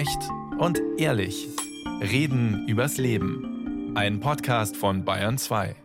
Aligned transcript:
Echt 0.00 0.30
und 0.58 0.80
ehrlich. 0.96 1.46
Reden 2.00 2.66
übers 2.66 2.96
Leben. 2.96 3.94
Ein 3.94 4.20
Podcast 4.20 4.74
von 4.74 5.04
Bayern 5.04 5.36
2. 5.36 5.76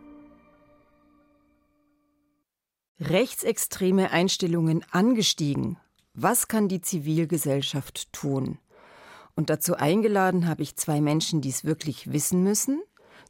Rechtsextreme 2.98 4.12
Einstellungen 4.12 4.86
angestiegen. 4.90 5.76
Was 6.14 6.48
kann 6.48 6.66
die 6.66 6.80
Zivilgesellschaft 6.80 8.10
tun? 8.14 8.56
Und 9.34 9.50
dazu 9.50 9.76
eingeladen 9.76 10.48
habe 10.48 10.62
ich 10.62 10.76
zwei 10.76 11.02
Menschen, 11.02 11.42
die 11.42 11.50
es 11.50 11.66
wirklich 11.66 12.10
wissen 12.10 12.42
müssen. 12.42 12.80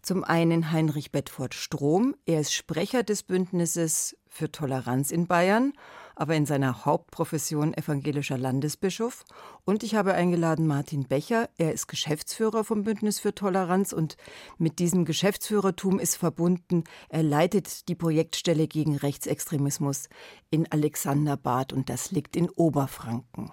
Zum 0.02 0.22
einen 0.22 0.70
Heinrich 0.70 1.10
Bedford 1.10 1.54
Strom. 1.54 2.14
Er 2.26 2.42
ist 2.42 2.54
Sprecher 2.54 3.02
des 3.02 3.24
Bündnisses 3.24 4.16
für 4.28 4.52
Toleranz 4.52 5.10
in 5.10 5.26
Bayern 5.26 5.72
aber 6.16 6.34
in 6.34 6.46
seiner 6.46 6.84
Hauptprofession 6.84 7.74
evangelischer 7.74 8.38
Landesbischof. 8.38 9.24
Und 9.64 9.82
ich 9.82 9.94
habe 9.94 10.14
eingeladen 10.14 10.66
Martin 10.66 11.04
Becher. 11.04 11.48
Er 11.58 11.72
ist 11.72 11.86
Geschäftsführer 11.86 12.64
vom 12.64 12.82
Bündnis 12.82 13.20
für 13.20 13.34
Toleranz 13.34 13.92
und 13.92 14.16
mit 14.58 14.78
diesem 14.80 15.04
Geschäftsführertum 15.04 16.00
ist 16.00 16.16
verbunden, 16.16 16.84
er 17.08 17.22
leitet 17.22 17.88
die 17.88 17.94
Projektstelle 17.94 18.66
gegen 18.66 18.96
Rechtsextremismus 18.96 20.08
in 20.50 20.70
Alexanderbad 20.72 21.72
und 21.72 21.90
das 21.90 22.10
liegt 22.10 22.34
in 22.34 22.48
Oberfranken. 22.48 23.52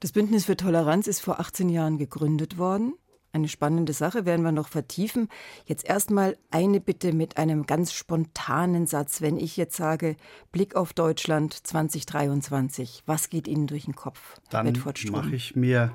Das 0.00 0.12
Bündnis 0.12 0.44
für 0.44 0.56
Toleranz 0.56 1.06
ist 1.06 1.20
vor 1.20 1.40
18 1.40 1.70
Jahren 1.70 1.96
gegründet 1.96 2.58
worden. 2.58 2.94
Eine 3.32 3.48
spannende 3.48 3.92
Sache 3.92 4.24
werden 4.24 4.44
wir 4.44 4.52
noch 4.52 4.68
vertiefen. 4.68 5.28
Jetzt 5.66 5.84
erstmal 5.84 6.36
eine 6.50 6.80
Bitte 6.80 7.12
mit 7.12 7.36
einem 7.36 7.66
ganz 7.66 7.92
spontanen 7.92 8.86
Satz. 8.86 9.20
Wenn 9.20 9.36
ich 9.36 9.56
jetzt 9.56 9.76
sage, 9.76 10.16
Blick 10.52 10.74
auf 10.74 10.92
Deutschland 10.92 11.52
2023, 11.52 13.02
was 13.06 13.28
geht 13.28 13.46
Ihnen 13.46 13.66
durch 13.66 13.84
den 13.84 13.94
Kopf? 13.94 14.40
Dann 14.50 14.72
mache 15.10 15.36
ich 15.36 15.54
mir 15.54 15.92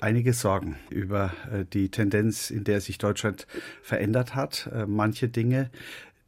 einige 0.00 0.32
Sorgen 0.32 0.76
über 0.90 1.32
äh, 1.52 1.64
die 1.64 1.90
Tendenz, 1.90 2.50
in 2.50 2.64
der 2.64 2.80
sich 2.80 2.98
Deutschland 2.98 3.46
verändert 3.82 4.34
hat. 4.34 4.70
Äh, 4.72 4.86
manche 4.86 5.28
Dinge 5.28 5.70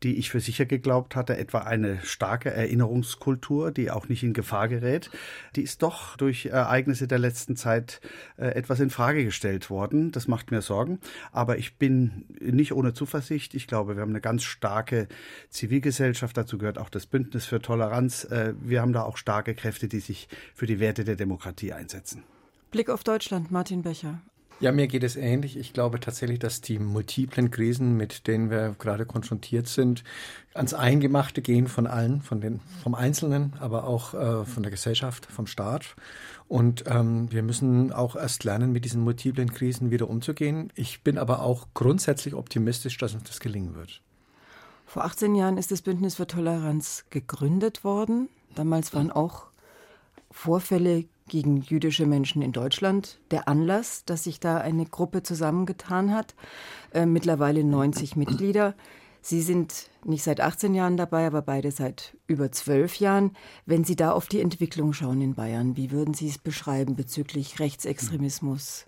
die 0.02 0.16
ich 0.16 0.30
für 0.30 0.40
sicher 0.40 0.64
geglaubt 0.64 1.14
hatte, 1.14 1.36
etwa 1.36 1.58
eine 1.58 2.00
starke 2.02 2.50
Erinnerungskultur, 2.50 3.70
die 3.70 3.90
auch 3.90 4.08
nicht 4.08 4.22
in 4.22 4.32
Gefahr 4.32 4.68
gerät, 4.68 5.10
die 5.56 5.62
ist 5.62 5.82
doch 5.82 6.16
durch 6.16 6.46
Ereignisse 6.46 7.06
der 7.06 7.18
letzten 7.18 7.56
Zeit 7.56 8.00
äh, 8.36 8.46
etwas 8.46 8.80
in 8.80 8.90
Frage 8.90 9.24
gestellt 9.24 9.68
worden. 9.68 10.12
Das 10.12 10.28
macht 10.28 10.50
mir 10.50 10.62
Sorgen. 10.62 11.00
Aber 11.32 11.58
ich 11.58 11.76
bin 11.76 12.24
nicht 12.40 12.72
ohne 12.72 12.94
Zuversicht. 12.94 13.54
Ich 13.54 13.66
glaube, 13.66 13.96
wir 13.96 14.02
haben 14.02 14.10
eine 14.10 14.20
ganz 14.20 14.42
starke 14.42 15.08
Zivilgesellschaft. 15.50 16.36
Dazu 16.36 16.58
gehört 16.58 16.78
auch 16.78 16.88
das 16.88 17.06
Bündnis 17.06 17.46
für 17.46 17.60
Toleranz. 17.60 18.24
Äh, 18.24 18.54
wir 18.60 18.80
haben 18.80 18.92
da 18.92 19.02
auch 19.02 19.16
starke 19.16 19.54
Kräfte, 19.54 19.88
die 19.88 20.00
sich 20.00 20.28
für 20.54 20.66
die 20.66 20.80
Werte 20.80 21.04
der 21.04 21.16
Demokratie 21.16 21.72
einsetzen. 21.72 22.22
Blick 22.70 22.88
auf 22.88 23.02
Deutschland, 23.02 23.50
Martin 23.50 23.82
Becher. 23.82 24.20
Ja, 24.60 24.72
mir 24.72 24.88
geht 24.88 25.04
es 25.04 25.16
ähnlich. 25.16 25.56
Ich 25.56 25.72
glaube 25.72 26.00
tatsächlich, 26.00 26.38
dass 26.38 26.60
die 26.60 26.78
multiplen 26.78 27.50
Krisen, 27.50 27.96
mit 27.96 28.26
denen 28.26 28.50
wir 28.50 28.76
gerade 28.78 29.06
konfrontiert 29.06 29.66
sind, 29.68 30.04
ans 30.52 30.74
Eingemachte 30.74 31.40
gehen 31.40 31.66
von 31.66 31.86
allen, 31.86 32.20
von 32.20 32.42
den, 32.42 32.60
vom 32.82 32.94
Einzelnen, 32.94 33.54
aber 33.58 33.84
auch 33.84 34.12
äh, 34.12 34.44
von 34.44 34.62
der 34.62 34.70
Gesellschaft, 34.70 35.24
vom 35.24 35.46
Staat. 35.46 35.96
Und 36.46 36.84
ähm, 36.88 37.32
wir 37.32 37.42
müssen 37.42 37.90
auch 37.90 38.16
erst 38.16 38.44
lernen, 38.44 38.70
mit 38.70 38.84
diesen 38.84 39.00
multiplen 39.00 39.50
Krisen 39.50 39.90
wieder 39.90 40.10
umzugehen. 40.10 40.70
Ich 40.74 41.02
bin 41.02 41.16
aber 41.16 41.40
auch 41.40 41.68
grundsätzlich 41.72 42.34
optimistisch, 42.34 42.98
dass 42.98 43.14
uns 43.14 43.24
das 43.24 43.40
gelingen 43.40 43.74
wird. 43.74 44.02
Vor 44.84 45.04
18 45.04 45.36
Jahren 45.36 45.56
ist 45.56 45.70
das 45.70 45.80
Bündnis 45.80 46.16
für 46.16 46.26
Toleranz 46.26 47.06
gegründet 47.08 47.82
worden. 47.82 48.28
Damals 48.56 48.92
waren 48.92 49.10
auch 49.10 49.46
Vorfälle 50.30 51.06
gegen 51.30 51.62
jüdische 51.62 52.04
Menschen 52.04 52.42
in 52.42 52.52
Deutschland 52.52 53.20
der 53.30 53.48
Anlass, 53.48 54.04
dass 54.04 54.24
sich 54.24 54.40
da 54.40 54.58
eine 54.58 54.84
Gruppe 54.84 55.22
zusammengetan 55.22 56.12
hat. 56.12 56.34
Äh, 56.92 57.06
mittlerweile 57.06 57.64
90 57.64 58.16
Mitglieder. 58.16 58.74
Sie 59.22 59.40
sind 59.40 59.90
nicht 60.04 60.24
seit 60.24 60.40
18 60.40 60.74
Jahren 60.74 60.96
dabei, 60.96 61.26
aber 61.26 61.42
beide 61.42 61.70
seit 61.70 62.16
über 62.26 62.52
zwölf 62.52 62.96
Jahren. 62.96 63.36
Wenn 63.64 63.84
Sie 63.84 63.96
da 63.96 64.12
auf 64.12 64.26
die 64.26 64.40
Entwicklung 64.40 64.92
schauen 64.92 65.20
in 65.20 65.34
Bayern, 65.34 65.76
wie 65.76 65.90
würden 65.90 66.14
Sie 66.14 66.28
es 66.28 66.38
beschreiben 66.38 66.96
bezüglich 66.96 67.60
Rechtsextremismus, 67.60 68.86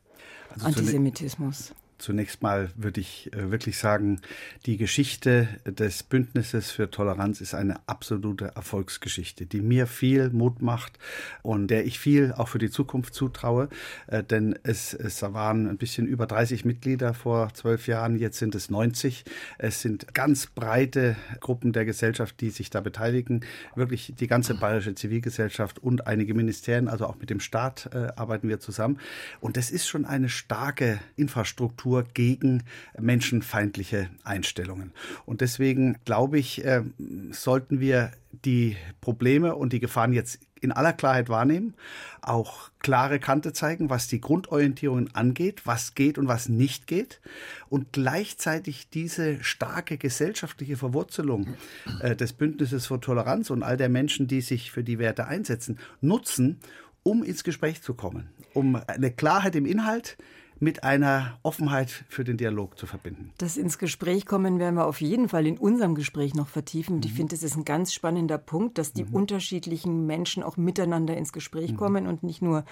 also 0.55 0.67
Antisemitismus? 0.67 1.75
Zunächst 2.03 2.43
mal 2.43 2.69
würde 2.75 3.01
ich 3.01 3.33
äh, 3.33 3.53
wirklich 3.53 3.79
sagen, 3.79 4.21
die 4.67 4.77
Geschichte 4.77 5.47
des 5.65 6.03
Bündnisses 6.03 6.73
für 6.73 6.91
Toleranz 6.91 7.41
ist 7.41 7.55
eine 7.55 7.77
absolute 7.87 8.47
Erfolgsgeschichte, 8.57 9.47
die 9.47 9.61
mir 9.61 9.87
viel 9.87 10.31
Mut 10.31 10.63
macht 10.63 10.99
und 11.43 11.69
der 11.69 11.87
ich 11.87 12.01
viel 12.01 12.33
auch 12.33 12.49
für 12.49 12.59
die 12.59 12.71
Zukunft 12.71 13.15
zutraue. 13.15 13.69
Äh, 14.09 14.25
denn 14.25 14.59
es, 14.65 14.95
es 14.95 15.23
waren 15.23 15.69
ein 15.69 15.77
bisschen 15.77 16.09
über 16.09 16.27
30 16.27 16.65
Mitglieder 16.65 17.15
vor 17.15 17.55
zwölf 17.55 17.87
Jahren, 17.87 18.19
jetzt 18.19 18.39
sind 18.39 18.57
es 18.57 18.69
90. 18.69 19.23
Es 19.59 19.81
sind 19.81 20.13
ganz 20.13 20.49
breite 20.49 21.15
Gruppen 21.39 21.73
der 21.73 21.85
Gesellschaft, 21.85 22.41
die 22.41 22.51
sich 22.51 22.69
da 22.71 22.81
beteiligen. 22.81 23.45
Wirklich 23.77 24.13
die 24.19 24.27
ganze 24.27 24.55
bayerische 24.55 24.97
Zivilgesellschaft 24.97 25.79
und 25.79 26.09
einige 26.09 26.35
Ministerien, 26.35 26.89
also 26.89 27.07
auch 27.07 27.21
mit 27.21 27.31
dem 27.31 27.39
Staat 27.39 27.91
äh, 27.95 28.09
arbeiten 28.17 28.49
wir 28.49 28.59
zusammen. 28.59 28.99
Und 29.39 29.57
das 29.57 29.71
ist 29.71 29.87
schon 29.87 30.05
eine 30.05 30.29
starke 30.29 30.99
Infrastruktur 31.15 31.92
Kultur 31.93 32.05
gegen 32.15 32.63
menschenfeindliche 32.99 34.09
Einstellungen. 34.25 34.93
Und 35.27 35.41
deswegen 35.43 35.99
glaube 36.05 36.39
ich, 36.39 36.65
äh, 36.65 36.83
sollten 37.31 37.81
wir 37.81 38.13
die 38.45 38.77
Probleme 39.01 39.55
und 39.55 39.75
die 39.75 39.81
Gefahren 39.81 40.15
jetzt 40.15 40.41
in 40.63 40.73
aller 40.73 40.93
Klarheit 40.93 41.29
wahrnehmen, 41.29 41.75
auch 42.23 42.71
klare 42.79 43.19
Kante 43.19 43.53
zeigen, 43.53 43.91
was 43.91 44.07
die 44.07 44.21
Grundorientierungen 44.21 45.15
angeht, 45.15 45.67
was 45.67 45.95
geht 45.95 46.19
und 46.19 46.29
was 46.29 46.49
nicht 46.49 46.87
geht 46.87 47.21
und 47.69 47.93
gleichzeitig 47.93 48.89
diese 48.89 49.43
starke 49.43 49.99
gesellschaftliche 49.99 50.77
Verwurzelung 50.77 51.57
äh, 52.01 52.15
des 52.15 52.33
Bündnisses 52.33 52.87
für 52.87 53.01
Toleranz 53.01 53.51
und 53.51 53.65
all 53.65 53.77
der 53.77 53.89
Menschen, 53.89 54.29
die 54.29 54.41
sich 54.41 54.71
für 54.71 54.85
die 54.85 54.99
Werte 54.99 55.27
einsetzen, 55.27 55.79
nutzen, 56.01 56.59
um 57.03 57.25
ins 57.25 57.43
Gespräch 57.43 57.83
zu 57.83 57.95
kommen, 57.95 58.29
um 58.55 58.77
eine 58.87 59.11
Klarheit 59.11 59.57
im 59.57 59.67
Inhalt, 59.67 60.17
mit 60.63 60.85
einer 60.85 61.41
Offenheit 61.43 62.05
für 62.09 62.23
den 62.23 62.37
Dialog 62.37 62.79
zu 62.79 62.87
verbinden. 62.87 63.33
Das 63.39 63.57
ins 63.57 63.79
Gespräch 63.79 64.27
kommen 64.27 64.61
werden 64.61 64.77
wir 64.77 64.87
auf 64.87 65.01
jeden 65.01 65.29
Fall 65.29 65.45
in 65.45 65.59
unserem 65.59 65.97
Gespräch 65.97 66.35
noch 66.35 66.47
vertiefen. 66.47 66.95
Und 66.95 67.05
ich 67.05 67.11
mhm. 67.13 67.17
finde, 67.17 67.35
es 67.35 67.43
ist 67.43 67.57
ein 67.57 67.65
ganz 67.65 67.93
spannender 67.93 68.39
Punkt, 68.39 68.79
dass 68.79 68.93
die 68.93 69.03
mhm. 69.03 69.13
unterschiedlichen 69.13 70.07
Menschen 70.07 70.45
auch 70.45 70.57
miteinander 70.57 71.17
ins 71.17 71.33
Gespräch 71.33 71.73
mhm. 71.73 71.77
kommen 71.77 72.07
und 72.07 72.23
nicht 72.23 72.43
nur 72.43 72.65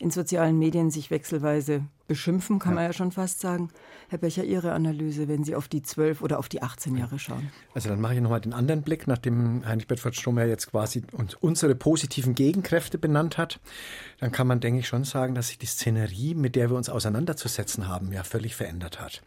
in 0.00 0.10
sozialen 0.10 0.58
Medien 0.58 0.90
sich 0.90 1.12
wechselweise 1.12 1.84
beschimpfen, 2.06 2.58
kann 2.58 2.72
ja. 2.72 2.74
man 2.76 2.84
ja 2.84 2.92
schon 2.92 3.12
fast 3.12 3.40
sagen. 3.40 3.70
Herr 4.08 4.18
Becher, 4.18 4.44
Ihre 4.44 4.72
Analyse, 4.72 5.28
wenn 5.28 5.44
Sie 5.44 5.54
auf 5.54 5.68
die 5.68 5.82
zwölf 5.82 6.22
oder 6.22 6.38
auf 6.38 6.48
die 6.48 6.62
18 6.62 6.96
Jahre 6.96 7.18
schauen. 7.18 7.50
Also 7.74 7.88
dann 7.88 8.00
mache 8.00 8.14
ich 8.14 8.20
nochmal 8.20 8.40
den 8.40 8.52
anderen 8.52 8.82
Blick, 8.82 9.06
nachdem 9.06 9.66
Heinrich 9.66 9.88
Bedford 9.88 10.14
Stromer 10.14 10.44
jetzt 10.44 10.70
quasi 10.70 11.02
uns 11.12 11.34
unsere 11.34 11.74
positiven 11.74 12.34
Gegenkräfte 12.34 12.98
benannt 12.98 13.38
hat. 13.38 13.60
Dann 14.20 14.32
kann 14.32 14.46
man, 14.46 14.60
denke 14.60 14.80
ich, 14.80 14.88
schon 14.88 15.04
sagen, 15.04 15.34
dass 15.34 15.48
sich 15.48 15.58
die 15.58 15.66
Szenerie, 15.66 16.34
mit 16.34 16.54
der 16.54 16.70
wir 16.70 16.76
uns 16.76 16.88
auseinanderzusetzen 17.36 17.88
haben, 17.88 18.12
ja 18.12 18.24
völlig 18.24 18.56
verändert 18.56 19.00
hat. 19.00 19.22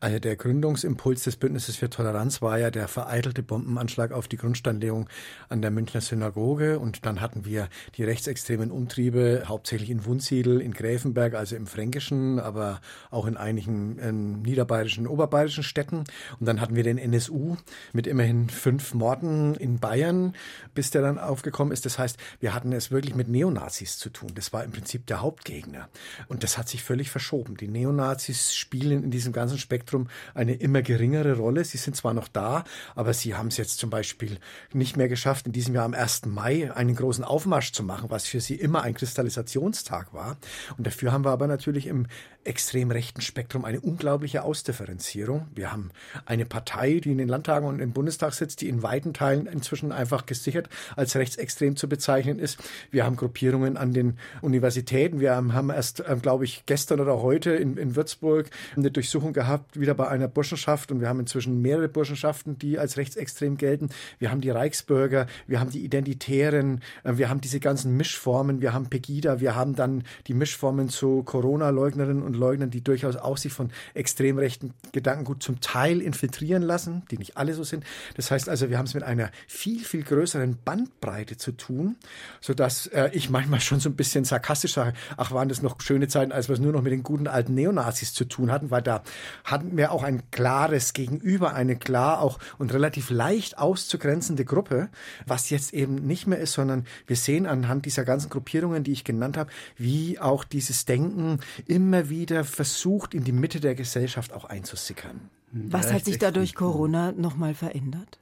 Also 0.00 0.18
der 0.18 0.36
Gründungsimpuls 0.36 1.24
des 1.24 1.36
Bündnisses 1.36 1.76
für 1.76 1.90
Toleranz 1.90 2.42
war 2.42 2.58
ja 2.58 2.70
der 2.70 2.88
vereitelte 2.88 3.42
Bombenanschlag 3.42 4.12
auf 4.12 4.28
die 4.28 4.36
Grundsteinlegung 4.36 5.08
an 5.48 5.62
der 5.62 5.70
Münchner 5.70 6.00
Synagoge. 6.00 6.78
Und 6.78 7.06
dann 7.06 7.20
hatten 7.20 7.44
wir 7.44 7.68
die 7.96 8.04
rechtsextremen 8.04 8.70
Umtriebe, 8.70 9.44
hauptsächlich 9.46 9.90
in 9.90 10.04
Wunsiedel, 10.04 10.60
in 10.60 10.72
Gräfenberg, 10.72 11.34
also 11.34 11.56
im 11.56 11.66
Fränkischen 11.66 12.38
aber 12.38 12.80
auch 13.10 13.26
in 13.26 13.36
einigen 13.36 13.98
in 13.98 14.42
niederbayerischen, 14.42 15.06
oberbayerischen 15.06 15.64
Städten. 15.64 16.04
Und 16.38 16.46
dann 16.46 16.60
hatten 16.60 16.76
wir 16.76 16.82
den 16.82 16.98
NSU 16.98 17.56
mit 17.92 18.06
immerhin 18.06 18.50
fünf 18.50 18.94
Morden 18.94 19.54
in 19.54 19.78
Bayern, 19.78 20.34
bis 20.74 20.90
der 20.90 21.02
dann 21.02 21.18
aufgekommen 21.18 21.72
ist. 21.72 21.86
Das 21.86 21.98
heißt, 21.98 22.18
wir 22.40 22.54
hatten 22.54 22.72
es 22.72 22.90
wirklich 22.90 23.14
mit 23.14 23.28
Neonazis 23.28 23.98
zu 23.98 24.10
tun. 24.10 24.30
Das 24.34 24.52
war 24.52 24.64
im 24.64 24.72
Prinzip 24.72 25.06
der 25.06 25.22
Hauptgegner. 25.22 25.88
Und 26.28 26.42
das 26.42 26.58
hat 26.58 26.68
sich 26.68 26.82
völlig 26.82 27.10
verschoben. 27.10 27.53
Die 27.56 27.68
Neonazis 27.68 28.54
spielen 28.54 29.04
in 29.04 29.10
diesem 29.10 29.32
ganzen 29.32 29.58
Spektrum 29.58 30.08
eine 30.34 30.54
immer 30.54 30.82
geringere 30.82 31.36
Rolle. 31.36 31.64
Sie 31.64 31.78
sind 31.78 31.96
zwar 31.96 32.14
noch 32.14 32.28
da, 32.28 32.64
aber 32.94 33.14
sie 33.14 33.34
haben 33.34 33.48
es 33.48 33.56
jetzt 33.56 33.78
zum 33.78 33.90
Beispiel 33.90 34.38
nicht 34.72 34.96
mehr 34.96 35.08
geschafft, 35.08 35.46
in 35.46 35.52
diesem 35.52 35.74
Jahr 35.74 35.84
am 35.84 35.94
1. 35.94 36.26
Mai 36.26 36.72
einen 36.74 36.94
großen 36.94 37.24
Aufmarsch 37.24 37.72
zu 37.72 37.82
machen, 37.82 38.10
was 38.10 38.26
für 38.26 38.40
sie 38.40 38.54
immer 38.54 38.82
ein 38.82 38.94
Kristallisationstag 38.94 40.12
war. 40.12 40.36
Und 40.76 40.86
dafür 40.86 41.12
haben 41.12 41.24
wir 41.24 41.30
aber 41.30 41.46
natürlich 41.46 41.86
im 41.86 42.06
extrem 42.44 42.90
rechten 42.90 43.20
Spektrum 43.20 43.64
eine 43.64 43.80
unglaubliche 43.80 44.42
Ausdifferenzierung. 44.42 45.48
Wir 45.54 45.72
haben 45.72 45.90
eine 46.26 46.44
Partei, 46.46 47.00
die 47.02 47.12
in 47.12 47.18
den 47.18 47.28
Landtagen 47.28 47.66
und 47.66 47.80
im 47.80 47.92
Bundestag 47.92 48.34
sitzt, 48.34 48.60
die 48.60 48.68
in 48.68 48.82
weiten 48.82 49.14
Teilen 49.14 49.46
inzwischen 49.46 49.92
einfach 49.92 50.26
gesichert 50.26 50.68
als 50.96 51.16
rechtsextrem 51.16 51.76
zu 51.76 51.88
bezeichnen 51.88 52.38
ist. 52.38 52.58
Wir 52.90 53.04
haben 53.04 53.16
Gruppierungen 53.16 53.76
an 53.76 53.92
den 53.92 54.18
Universitäten. 54.42 55.20
Wir 55.20 55.34
haben, 55.34 55.70
erst, 55.70 56.04
ähm, 56.06 56.20
glaube 56.22 56.44
ich, 56.44 56.64
gestern 56.66 57.00
oder 57.00 57.20
heute 57.22 57.33
heute 57.34 57.50
in, 57.50 57.76
in 57.76 57.96
Würzburg 57.96 58.48
eine 58.76 58.90
Durchsuchung 58.90 59.32
gehabt, 59.32 59.78
wieder 59.78 59.94
bei 59.94 60.08
einer 60.08 60.28
Burschenschaft. 60.28 60.92
Und 60.92 61.00
wir 61.00 61.08
haben 61.08 61.20
inzwischen 61.20 61.60
mehrere 61.60 61.88
Burschenschaften, 61.88 62.58
die 62.58 62.78
als 62.78 62.96
rechtsextrem 62.96 63.56
gelten. 63.56 63.88
Wir 64.18 64.30
haben 64.30 64.40
die 64.40 64.50
Reichsbürger, 64.50 65.26
wir 65.46 65.58
haben 65.58 65.70
die 65.70 65.84
Identitären, 65.84 66.80
äh, 67.02 67.16
wir 67.16 67.28
haben 67.28 67.40
diese 67.40 67.58
ganzen 67.58 67.96
Mischformen, 67.96 68.60
wir 68.60 68.72
haben 68.72 68.88
Pegida, 68.88 69.40
wir 69.40 69.56
haben 69.56 69.74
dann 69.74 70.04
die 70.28 70.34
Mischformen 70.34 70.88
zu 70.88 71.22
Corona-Leugnerinnen 71.24 72.22
und 72.22 72.36
Leugnern, 72.36 72.70
die 72.70 72.82
durchaus 72.82 73.16
auch 73.16 73.36
sich 73.36 73.52
von 73.52 73.70
extrem 73.94 74.38
rechten 74.38 74.72
Gedankengut 74.92 75.42
zum 75.42 75.60
Teil 75.60 76.00
infiltrieren 76.00 76.62
lassen, 76.62 77.02
die 77.10 77.18
nicht 77.18 77.36
alle 77.36 77.54
so 77.54 77.64
sind. 77.64 77.84
Das 78.16 78.30
heißt 78.30 78.48
also, 78.48 78.70
wir 78.70 78.78
haben 78.78 78.86
es 78.86 78.94
mit 78.94 79.02
einer 79.02 79.30
viel, 79.48 79.84
viel 79.84 80.04
größeren 80.04 80.58
Bandbreite 80.64 81.36
zu 81.36 81.52
tun, 81.52 81.96
sodass 82.40 82.86
äh, 82.86 83.10
ich 83.12 83.28
manchmal 83.28 83.60
schon 83.60 83.80
so 83.80 83.88
ein 83.88 83.96
bisschen 83.96 84.24
sarkastisch 84.24 84.74
sage, 84.74 84.94
ach, 85.16 85.32
waren 85.32 85.48
das 85.48 85.62
noch 85.62 85.80
schöne 85.80 86.06
Zeiten, 86.06 86.30
als 86.30 86.48
wir 86.48 86.54
es 86.54 86.60
nur 86.60 86.72
noch 86.72 86.82
mit 86.82 86.92
den 86.92 87.02
guten 87.02 87.23
alten 87.28 87.54
Neonazis 87.54 88.12
zu 88.12 88.24
tun 88.24 88.50
hatten, 88.50 88.70
weil 88.70 88.82
da 88.82 89.02
hatten 89.44 89.76
wir 89.76 89.92
auch 89.92 90.02
ein 90.02 90.22
klares 90.30 90.92
Gegenüber, 90.92 91.54
eine 91.54 91.76
klar 91.76 92.20
auch 92.20 92.38
und 92.58 92.72
relativ 92.72 93.10
leicht 93.10 93.58
auszugrenzende 93.58 94.44
Gruppe, 94.44 94.88
was 95.26 95.50
jetzt 95.50 95.74
eben 95.74 96.06
nicht 96.06 96.26
mehr 96.26 96.38
ist, 96.38 96.52
sondern 96.52 96.86
wir 97.06 97.16
sehen 97.16 97.46
anhand 97.46 97.86
dieser 97.86 98.04
ganzen 98.04 98.30
Gruppierungen, 98.30 98.84
die 98.84 98.92
ich 98.92 99.04
genannt 99.04 99.36
habe, 99.36 99.50
wie 99.76 100.18
auch 100.18 100.44
dieses 100.44 100.84
Denken 100.84 101.40
immer 101.66 102.08
wieder 102.08 102.44
versucht, 102.44 103.14
in 103.14 103.24
die 103.24 103.32
Mitte 103.32 103.60
der 103.60 103.74
Gesellschaft 103.74 104.32
auch 104.32 104.44
einzusickern. 104.44 105.30
Was 105.52 105.92
hat 105.92 106.04
sich 106.04 106.18
dadurch 106.18 106.54
Corona 106.54 107.12
nochmal 107.12 107.54
verändert? 107.54 108.18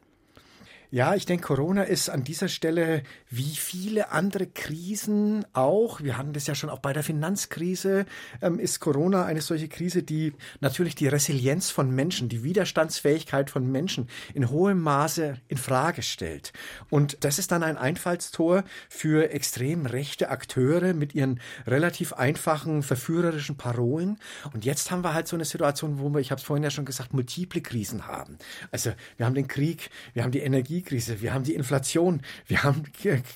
Ja, 0.94 1.14
ich 1.14 1.24
denke, 1.24 1.46
Corona 1.46 1.84
ist 1.84 2.10
an 2.10 2.22
dieser 2.22 2.48
Stelle 2.48 3.02
wie 3.30 3.56
viele 3.56 4.12
andere 4.12 4.46
Krisen 4.46 5.46
auch, 5.54 6.02
wir 6.02 6.18
hatten 6.18 6.34
das 6.34 6.46
ja 6.46 6.54
schon 6.54 6.68
auch 6.68 6.80
bei 6.80 6.92
der 6.92 7.02
Finanzkrise, 7.02 8.04
ähm, 8.42 8.58
ist 8.58 8.78
Corona 8.78 9.24
eine 9.24 9.40
solche 9.40 9.68
Krise, 9.68 10.02
die 10.02 10.34
natürlich 10.60 10.94
die 10.94 11.08
Resilienz 11.08 11.70
von 11.70 11.90
Menschen, 11.90 12.28
die 12.28 12.44
Widerstandsfähigkeit 12.44 13.48
von 13.48 13.72
Menschen 13.72 14.06
in 14.34 14.50
hohem 14.50 14.82
Maße 14.82 15.38
in 15.48 15.56
Frage 15.56 16.02
stellt. 16.02 16.52
Und 16.90 17.24
das 17.24 17.38
ist 17.38 17.52
dann 17.52 17.62
ein 17.62 17.78
Einfallstor 17.78 18.62
für 18.90 19.30
extrem 19.30 19.86
rechte 19.86 20.28
Akteure 20.28 20.92
mit 20.92 21.14
ihren 21.14 21.40
relativ 21.66 22.12
einfachen, 22.12 22.82
verführerischen 22.82 23.56
Parolen. 23.56 24.18
Und 24.52 24.66
jetzt 24.66 24.90
haben 24.90 25.02
wir 25.02 25.14
halt 25.14 25.26
so 25.26 25.36
eine 25.36 25.46
Situation, 25.46 26.00
wo 26.00 26.10
wir, 26.10 26.20
ich 26.20 26.30
habe 26.30 26.38
es 26.38 26.46
vorhin 26.46 26.64
ja 26.64 26.70
schon 26.70 26.84
gesagt, 26.84 27.14
multiple 27.14 27.62
Krisen 27.62 28.06
haben. 28.06 28.36
Also 28.70 28.92
wir 29.16 29.24
haben 29.24 29.34
den 29.34 29.48
Krieg, 29.48 29.88
wir 30.12 30.22
haben 30.22 30.32
die 30.32 30.40
Energie 30.40 30.81
Energiekrise, 30.82 31.22
wir 31.22 31.32
haben 31.32 31.44
die 31.44 31.54
Inflation, 31.54 32.22
wir 32.46 32.64
haben 32.64 32.82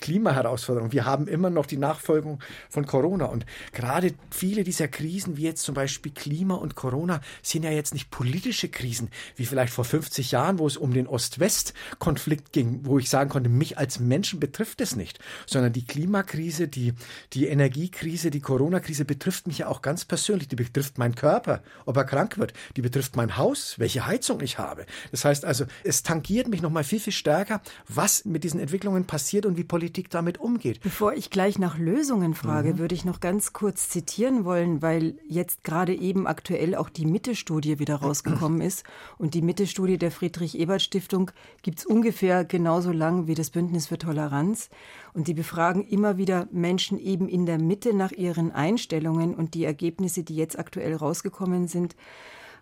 Klimaherausforderungen, 0.01 0.91
wir 0.91 1.05
haben 1.05 1.27
immer 1.27 1.49
noch 1.49 1.65
die 1.65 1.77
Nachfolgung 1.77 2.39
von 2.69 2.85
Corona. 2.85 3.25
Und 3.25 3.45
gerade 3.71 4.13
viele 4.31 4.63
dieser 4.63 4.87
Krisen, 4.87 5.37
wie 5.37 5.43
jetzt 5.43 5.63
zum 5.63 5.73
Beispiel 5.73 6.11
Klima 6.11 6.55
und 6.55 6.75
Corona, 6.75 7.21
sind 7.41 7.63
ja 7.63 7.71
jetzt 7.71 7.93
nicht 7.93 8.11
politische 8.11 8.67
Krisen, 8.67 9.09
wie 9.35 9.45
vielleicht 9.45 9.73
vor 9.73 9.85
50 9.85 10.31
Jahren, 10.31 10.59
wo 10.59 10.67
es 10.67 10.75
um 10.75 10.93
den 10.93 11.07
Ost-West-Konflikt 11.07 12.51
ging, 12.51 12.81
wo 12.83 12.99
ich 12.99 13.09
sagen 13.09 13.29
konnte, 13.29 13.49
mich 13.49 13.77
als 13.77 13.99
Menschen 13.99 14.39
betrifft 14.39 14.81
es 14.81 14.95
nicht, 14.95 15.19
sondern 15.45 15.71
die 15.71 15.85
Klimakrise, 15.85 16.67
die, 16.67 16.93
die 17.33 17.47
Energiekrise, 17.47 18.29
die 18.29 18.41
Corona-Krise 18.41 19.05
betrifft 19.05 19.47
mich 19.47 19.59
ja 19.59 19.67
auch 19.67 19.81
ganz 19.81 20.03
persönlich. 20.05 20.47
Die 20.49 20.55
betrifft 20.55 20.97
meinen 20.97 21.15
Körper, 21.15 21.63
ob 21.85 21.95
er 21.95 22.03
krank 22.03 22.37
wird. 22.37 22.53
Die 22.75 22.81
betrifft 22.81 23.15
mein 23.15 23.37
Haus, 23.37 23.79
welche 23.79 24.05
Heizung 24.05 24.41
ich 24.41 24.57
habe. 24.57 24.85
Das 25.11 25.23
heißt 25.23 25.45
also, 25.45 25.65
es 25.83 26.03
tangiert 26.03 26.47
mich 26.47 26.61
nochmal 26.61 26.83
viel, 26.83 26.99
viel 26.99 27.13
stärker 27.13 27.36
stärker, 27.37 27.61
was 27.87 28.25
mit 28.25 28.43
diesen 28.43 28.59
Entwicklungen 28.59 29.05
passiert 29.05 29.45
und 29.45 29.57
wie 29.57 29.63
Politik 29.63 30.09
damit 30.09 30.39
umgeht. 30.39 30.81
Bevor 30.81 31.13
ich 31.13 31.29
gleich 31.29 31.59
nach 31.59 31.77
Lösungen 31.77 32.33
frage, 32.33 32.73
mhm. 32.73 32.77
würde 32.79 32.95
ich 32.95 33.05
noch 33.05 33.19
ganz 33.19 33.53
kurz 33.53 33.89
zitieren 33.89 34.43
wollen, 34.43 34.81
weil 34.81 35.19
jetzt 35.27 35.63
gerade 35.63 35.93
eben 35.93 36.25
aktuell 36.25 36.73
auch 36.75 36.89
die 36.89 37.05
Mitte-Studie 37.05 37.77
wieder 37.79 37.97
rausgekommen 37.97 38.61
ist. 38.61 38.83
Und 39.17 39.35
die 39.35 39.41
Mitte-Studie 39.41 39.97
der 39.97 40.11
Friedrich-Ebert-Stiftung 40.11 41.31
gibt 41.61 41.79
es 41.79 41.85
ungefähr 41.85 42.43
genauso 42.43 42.91
lang 42.91 43.27
wie 43.27 43.35
das 43.35 43.51
Bündnis 43.51 43.87
für 43.87 43.97
Toleranz. 43.97 44.69
Und 45.13 45.27
die 45.27 45.33
befragen 45.33 45.83
immer 45.87 46.17
wieder 46.17 46.47
Menschen 46.51 46.99
eben 46.99 47.27
in 47.27 47.45
der 47.45 47.59
Mitte 47.59 47.93
nach 47.93 48.11
ihren 48.11 48.51
Einstellungen. 48.51 49.35
Und 49.35 49.53
die 49.53 49.65
Ergebnisse, 49.65 50.23
die 50.23 50.35
jetzt 50.35 50.57
aktuell 50.57 50.95
rausgekommen 50.95 51.67
sind, 51.67 51.95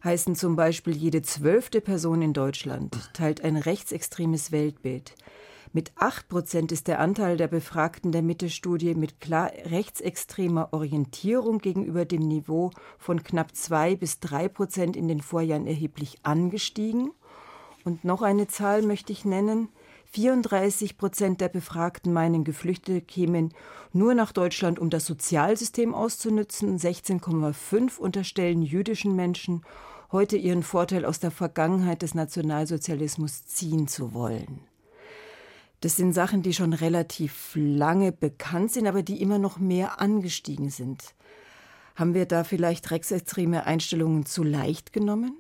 heißen 0.05 0.35
zum 0.35 0.55
Beispiel, 0.55 0.95
jede 0.95 1.23
zwölfte 1.23 1.81
Person 1.81 2.21
in 2.21 2.31
Deutschland 2.31 2.95
teilt 3.13 3.43
ein 3.43 3.57
rechtsextremes 3.57 4.51
Weltbild. 4.51 5.15
Mit 5.73 5.91
8 5.97 6.29
Prozent 6.29 6.71
ist 6.71 6.87
der 6.87 7.01
Anteil 7.01 7.35
der 7.35 7.49
Befragten 7.49 8.13
der 8.13 8.21
Mitte-Studie 8.21 8.95
mit 8.95 9.19
klar 9.19 9.51
rechtsextremer 9.65 10.69
Orientierung 10.71 11.57
gegenüber 11.57 12.05
dem 12.05 12.21
Niveau 12.21 12.71
von 12.97 13.23
knapp 13.23 13.53
2 13.53 13.97
bis 13.97 14.21
3 14.21 14.47
Prozent 14.47 14.95
in 14.95 15.09
den 15.09 15.21
Vorjahren 15.21 15.67
erheblich 15.67 16.19
angestiegen. 16.23 17.11
Und 17.83 18.05
noch 18.05 18.21
eine 18.21 18.47
Zahl 18.47 18.83
möchte 18.83 19.11
ich 19.11 19.25
nennen. 19.25 19.67
34 20.11 20.97
Prozent 20.97 21.41
der 21.41 21.49
Befragten 21.49 22.13
meinen, 22.13 22.45
Geflüchtete 22.45 23.01
kämen 23.01 23.53
nur 23.91 24.13
nach 24.13 24.31
Deutschland, 24.31 24.79
um 24.79 24.89
das 24.89 25.05
Sozialsystem 25.05 25.93
auszunützen. 25.93 26.79
16,5 26.79 27.97
unterstellen 27.97 28.61
jüdischen 28.61 29.15
Menschen 29.15 29.63
heute 30.11 30.37
ihren 30.37 30.63
Vorteil 30.63 31.05
aus 31.05 31.19
der 31.19 31.31
Vergangenheit 31.31 32.01
des 32.01 32.15
Nationalsozialismus 32.15 33.45
ziehen 33.45 33.87
zu 33.87 34.13
wollen. 34.13 34.61
Das 35.81 35.97
sind 35.97 36.13
Sachen, 36.13 36.41
die 36.41 36.53
schon 36.53 36.73
relativ 36.73 37.51
lange 37.55 38.11
bekannt 38.11 38.71
sind, 38.71 38.87
aber 38.87 39.03
die 39.03 39.21
immer 39.21 39.37
noch 39.37 39.59
mehr 39.59 40.01
angestiegen 40.01 40.69
sind. 40.69 41.13
Haben 41.95 42.13
wir 42.13 42.25
da 42.25 42.43
vielleicht 42.43 42.91
rechtsextreme 42.91 43.65
Einstellungen 43.65 44.25
zu 44.25 44.43
leicht 44.43 44.93
genommen? 44.93 45.37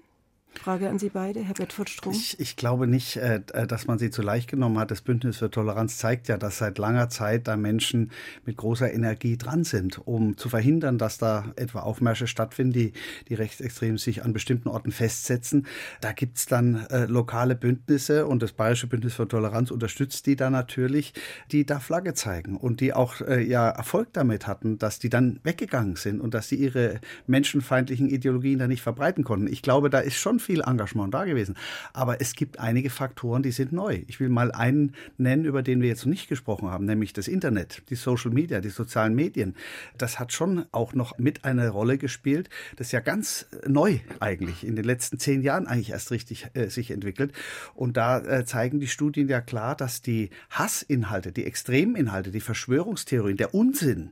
Frage 0.59 0.89
an 0.89 0.99
Sie 0.99 1.09
beide, 1.09 1.41
Herr 1.41 1.53
Bedford-Strom. 1.53 2.13
Ich, 2.13 2.39
ich, 2.39 2.55
glaube 2.55 2.87
nicht, 2.87 3.17
äh, 3.17 3.41
äh, 3.53 3.67
dass 3.67 3.87
man 3.87 3.99
sie 3.99 4.09
zu 4.09 4.21
leicht 4.21 4.49
genommen 4.49 4.79
hat. 4.79 4.91
Das 4.91 5.01
Bündnis 5.01 5.37
für 5.37 5.51
Toleranz 5.51 5.97
zeigt 5.97 6.27
ja, 6.27 6.37
dass 6.37 6.57
seit 6.57 6.77
langer 6.77 7.09
Zeit 7.09 7.47
da 7.47 7.57
Menschen 7.57 8.11
mit 8.45 8.57
großer 8.57 8.91
Energie 8.91 9.37
dran 9.37 9.63
sind, 9.63 9.99
um 10.05 10.37
zu 10.37 10.49
verhindern, 10.49 10.97
dass 10.97 11.17
da 11.17 11.45
etwa 11.55 11.81
Aufmärsche 11.81 12.27
stattfinden, 12.27 12.73
die, 12.73 12.93
die 13.29 13.35
Rechtsextremen 13.35 13.97
sich 13.97 14.23
an 14.23 14.33
bestimmten 14.33 14.69
Orten 14.69 14.91
festsetzen. 14.91 15.67
Da 16.01 16.11
gibt 16.11 16.37
es 16.37 16.45
dann 16.45 16.85
äh, 16.89 17.05
lokale 17.05 17.55
Bündnisse 17.55 18.25
und 18.25 18.41
das 18.41 18.53
Bayerische 18.53 18.87
Bündnis 18.87 19.15
für 19.15 19.27
Toleranz 19.27 19.71
unterstützt 19.71 20.25
die 20.25 20.35
da 20.35 20.49
natürlich, 20.49 21.13
die 21.51 21.65
da 21.65 21.79
Flagge 21.79 22.13
zeigen 22.13 22.57
und 22.57 22.79
die 22.79 22.93
auch 22.93 23.21
ja 23.21 23.69
Erfolg 23.69 24.09
damit 24.13 24.47
hatten, 24.47 24.77
dass 24.77 24.99
die 24.99 25.09
dann 25.09 25.39
weggegangen 25.43 25.95
sind 25.95 26.21
und 26.21 26.33
dass 26.33 26.49
sie 26.49 26.55
ihre 26.55 26.99
menschenfeindlichen 27.27 28.09
Ideologien 28.09 28.59
da 28.59 28.67
nicht 28.67 28.81
verbreiten 28.81 29.23
konnten. 29.23 29.47
Ich 29.47 29.61
glaube, 29.61 29.89
da 29.89 29.99
ist 29.99 30.15
schon 30.15 30.39
viel 30.45 30.61
Engagement 30.61 31.13
da 31.13 31.25
gewesen. 31.25 31.55
Aber 31.93 32.21
es 32.21 32.33
gibt 32.33 32.59
einige 32.59 32.89
Faktoren, 32.89 33.43
die 33.43 33.51
sind 33.51 33.73
neu. 33.73 34.01
Ich 34.07 34.19
will 34.19 34.29
mal 34.29 34.51
einen 34.51 34.93
nennen, 35.17 35.45
über 35.45 35.63
den 35.63 35.81
wir 35.81 35.89
jetzt 35.89 36.05
noch 36.05 36.11
nicht 36.11 36.29
gesprochen 36.29 36.69
haben, 36.69 36.85
nämlich 36.85 37.13
das 37.13 37.27
Internet, 37.27 37.83
die 37.89 37.95
Social 37.95 38.31
Media, 38.31 38.61
die 38.61 38.69
sozialen 38.69 39.15
Medien. 39.15 39.55
Das 39.97 40.19
hat 40.19 40.31
schon 40.31 40.65
auch 40.71 40.93
noch 40.93 41.17
mit 41.17 41.45
eine 41.45 41.69
Rolle 41.69 41.97
gespielt. 41.97 42.49
Das 42.77 42.87
ist 42.87 42.91
ja 42.91 42.99
ganz 42.99 43.47
neu 43.67 43.99
eigentlich, 44.19 44.65
in 44.65 44.75
den 44.75 44.85
letzten 44.85 45.19
zehn 45.19 45.41
Jahren 45.41 45.67
eigentlich 45.67 45.91
erst 45.91 46.11
richtig 46.11 46.47
äh, 46.53 46.69
sich 46.69 46.91
entwickelt. 46.91 47.33
Und 47.73 47.97
da 47.97 48.19
äh, 48.19 48.45
zeigen 48.45 48.79
die 48.79 48.87
Studien 48.87 49.27
ja 49.27 49.41
klar, 49.41 49.75
dass 49.75 50.01
die 50.01 50.29
Hassinhalte, 50.49 51.31
die 51.31 51.45
Extreminhalte, 51.45 52.31
die 52.31 52.39
Verschwörungstheorien, 52.39 53.37
der 53.37 53.53
Unsinn, 53.53 54.11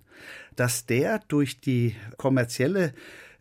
dass 0.55 0.85
der 0.85 1.19
durch 1.27 1.59
die 1.59 1.95
kommerzielle 2.17 2.93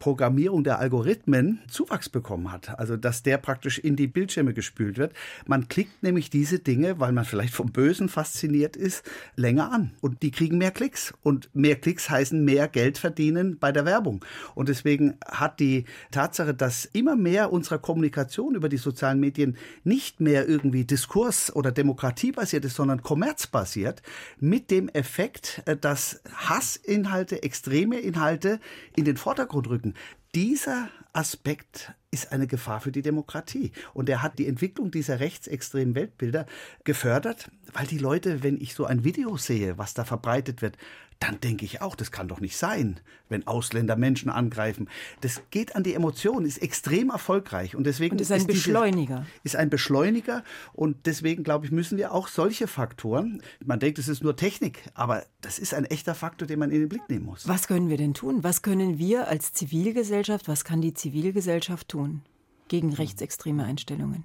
Programmierung 0.03 0.65
der 0.65 0.81
Algorithmen 0.81 1.61
Zuwachs 1.69 2.09
bekommen 2.09 2.51
hat. 2.51 2.77
Also 2.77 2.97
dass 2.97 3.23
der 3.23 3.39
praktisch 3.39 3.79
in 3.79 3.95
die 3.95 4.09
Bildschirme 4.09 4.53
gespült 4.53 4.99
wird. 4.99 5.13
Man 5.47 5.69
klickt 5.69 6.03
nämlich 6.03 6.29
diese 6.29 6.59
Dinge, 6.59 6.99
weil 6.99 7.13
man 7.13 7.25
vielleicht 7.25 7.55
vom 7.55 7.71
Bösen 7.71 8.09
fasziniert 8.09 8.75
ist, 8.75 9.09
länger 9.37 9.71
an. 9.71 9.93
Und 10.01 10.25
die 10.25 10.33
kriegen 10.33 10.59
mehr 10.59 10.73
Klicks. 10.73 11.15
Und 11.23 11.51
mehr 11.55 11.77
Klicks 11.77 12.11
heißen 12.11 12.45
mehr 12.45 12.67
Geld 12.67 12.99
verdienen 12.99 13.61
bei 13.61 13.71
der 13.71 13.85
Werbung. 13.85 14.25
Und 14.57 14.69
deswegen 14.69 15.19
hat 15.25 15.61
die 15.61 15.85
Tatsache, 16.11 16.53
dass 16.53 16.85
immer 16.85 17.15
mehr 17.15 17.53
unserer 17.53 17.79
Kommunikation 17.79 18.57
über 18.57 18.69
die 18.69 18.79
sozialen 18.79 19.21
Medien 19.21 19.57
nicht 19.85 20.21
mehr 20.21 20.49
irgendwie 20.49 20.85
Diskurs- 20.85 21.55
oder 21.55 21.71
Demokratiebasiert 21.71 22.65
ist, 22.65 22.75
sondern 22.75 23.05
kommerzbasiert, 23.05 24.03
mit 24.41 24.73
dem 24.73 24.89
Effekt, 24.89 25.63
äh, 25.67 25.77
dass 25.77 26.21
Hassinhalte, 26.35 27.45
extreme 27.45 28.01
Inhalte 28.01 28.59
in 28.97 29.05
den 29.05 29.17
Vordergrund 29.17 29.69
rücken. 29.69 29.92
Dieser 30.35 30.89
Aspekt 31.13 31.93
ist 32.11 32.33
eine 32.33 32.47
Gefahr 32.47 32.81
für 32.81 32.93
die 32.93 33.03
Demokratie. 33.03 33.73
Und 33.93 34.09
er 34.09 34.23
hat 34.23 34.39
die 34.39 34.47
Entwicklung 34.47 34.91
dieser 34.91 35.21
rechtsextremen 35.21 35.95
Weltbilder 35.95 36.47
gefördert, 36.85 37.51
weil 37.73 37.87
die 37.87 37.99
Leute, 37.99 38.43
wenn 38.43 38.61
ich 38.61 38.75
so 38.75 38.87
ein 38.87 39.05
Video 39.05 39.37
sehe, 39.37 39.77
was 39.77 39.95
da 39.95 40.05
verbreitet 40.05 40.63
wird, 40.63 40.79
dann 41.23 41.41
denke 41.41 41.65
ich 41.65 41.81
auch, 41.81 41.95
das 41.95 42.11
kann 42.11 42.27
doch 42.27 42.41
nicht 42.41 42.57
sein, 42.57 42.99
wenn 43.29 43.47
Ausländer 43.47 43.97
Menschen 43.97 44.29
angreifen. 44.29 44.89
Das 45.21 45.41
geht 45.51 45.77
an 45.77 45.85
die 45.85 45.95
Emotionen, 45.95 46.47
ist 46.47 46.59
extrem 46.59 47.11
erfolgreich 47.11 47.77
und 47.77 47.85
deswegen 47.85 48.17
und 48.17 48.21
ist 48.21 48.33
ein 48.33 48.41
ist 48.41 48.49
Beschleuniger. 48.49 49.19
Diese, 49.19 49.41
ist 49.45 49.57
ein 49.57 49.71
Beschleuniger 49.71 50.43
und 50.73 51.07
deswegen 51.07 51.45
glaube 51.45 51.67
ich, 51.67 51.73
müssen 51.73 51.97
wir 51.97 52.13
auch 52.13 52.27
solche 52.27 52.67
Faktoren. 52.67 53.41
Man 53.65 53.79
denkt, 53.79 54.01
es 54.01 54.09
ist 54.09 54.25
nur 54.25 54.35
Technik, 54.37 54.83
aber 54.95 55.25
das 55.41 55.61
ist 55.61 55.75
ein 55.75 55.85
echter 55.85 56.17
Faktor, 56.17 56.49
den 56.49 56.59
man 56.59 56.71
in 56.71 56.81
den 56.81 56.89
Blick 56.89 57.09
nehmen 57.09 57.27
muss. 57.27 57.47
Was 57.47 57.69
können 57.69 57.89
wir 57.89 57.97
denn 57.97 58.15
tun? 58.15 58.43
Was 58.43 58.63
können 58.63 58.99
wir 58.99 59.29
als 59.29 59.53
Zivilgesellschaft, 59.53 60.49
was 60.49 60.65
kann 60.65 60.81
die 60.81 60.95
Zivilgesellschaft 60.95 61.89
tun 61.89 62.23
gegen 62.67 62.93
rechtsextreme 62.93 63.65
Einstellungen? 63.65 64.25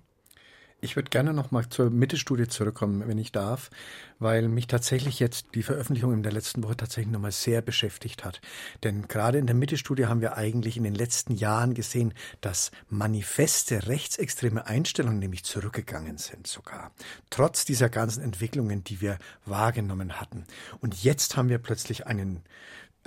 Ich 0.80 0.96
würde 0.96 1.10
gerne 1.10 1.34
noch 1.34 1.50
mal 1.50 1.68
zur 1.68 1.90
Mitte-Studie 1.90 2.48
zurückkommen, 2.48 3.08
wenn 3.08 3.18
ich 3.18 3.32
darf, 3.32 3.72
weil 4.20 4.48
mich 4.48 4.68
tatsächlich 4.68 5.20
jetzt 5.20 5.48
die 5.56 5.64
Veröffentlichung 5.64 6.14
in 6.14 6.22
der 6.22 6.32
letzten 6.32 6.64
Woche 6.64 6.78
tatsächlich 6.78 7.12
noch 7.12 7.20
mal 7.20 7.32
sehr 7.32 7.64
beschäftigt 7.64 8.24
hat. 8.24 8.42
Denn 8.84 9.08
gerade 9.08 9.40
in 9.40 9.48
der 9.48 9.56
Mitte-Studie 9.56 10.06
haben 10.06 10.22
wir 10.22 10.38
eigentlich 10.38 10.78
in 10.78 10.84
den 10.84 10.94
letzten 10.94 11.34
Jahren 11.34 11.74
gesehen, 11.74 12.14
dass 12.42 12.70
manifeste 12.90 13.88
rechtsextreme 13.88 14.68
Einstellungen 14.68 15.18
nämlich 15.18 15.44
zurückgegangen 15.46 16.20
sind 16.20 16.46
sogar. 16.46 16.92
Trotz 17.32 17.66
dieser 17.66 17.90
ganzen 17.90 18.22
Entwicklungen, 18.22 18.84
die 18.84 19.02
wir 19.02 19.18
wahrgenommen 19.46 20.22
hatten. 20.22 20.46
Und 20.80 21.04
jetzt 21.04 21.38
haben 21.38 21.50
wir 21.50 21.58
plötzlich 21.58 22.06
einen 22.06 22.44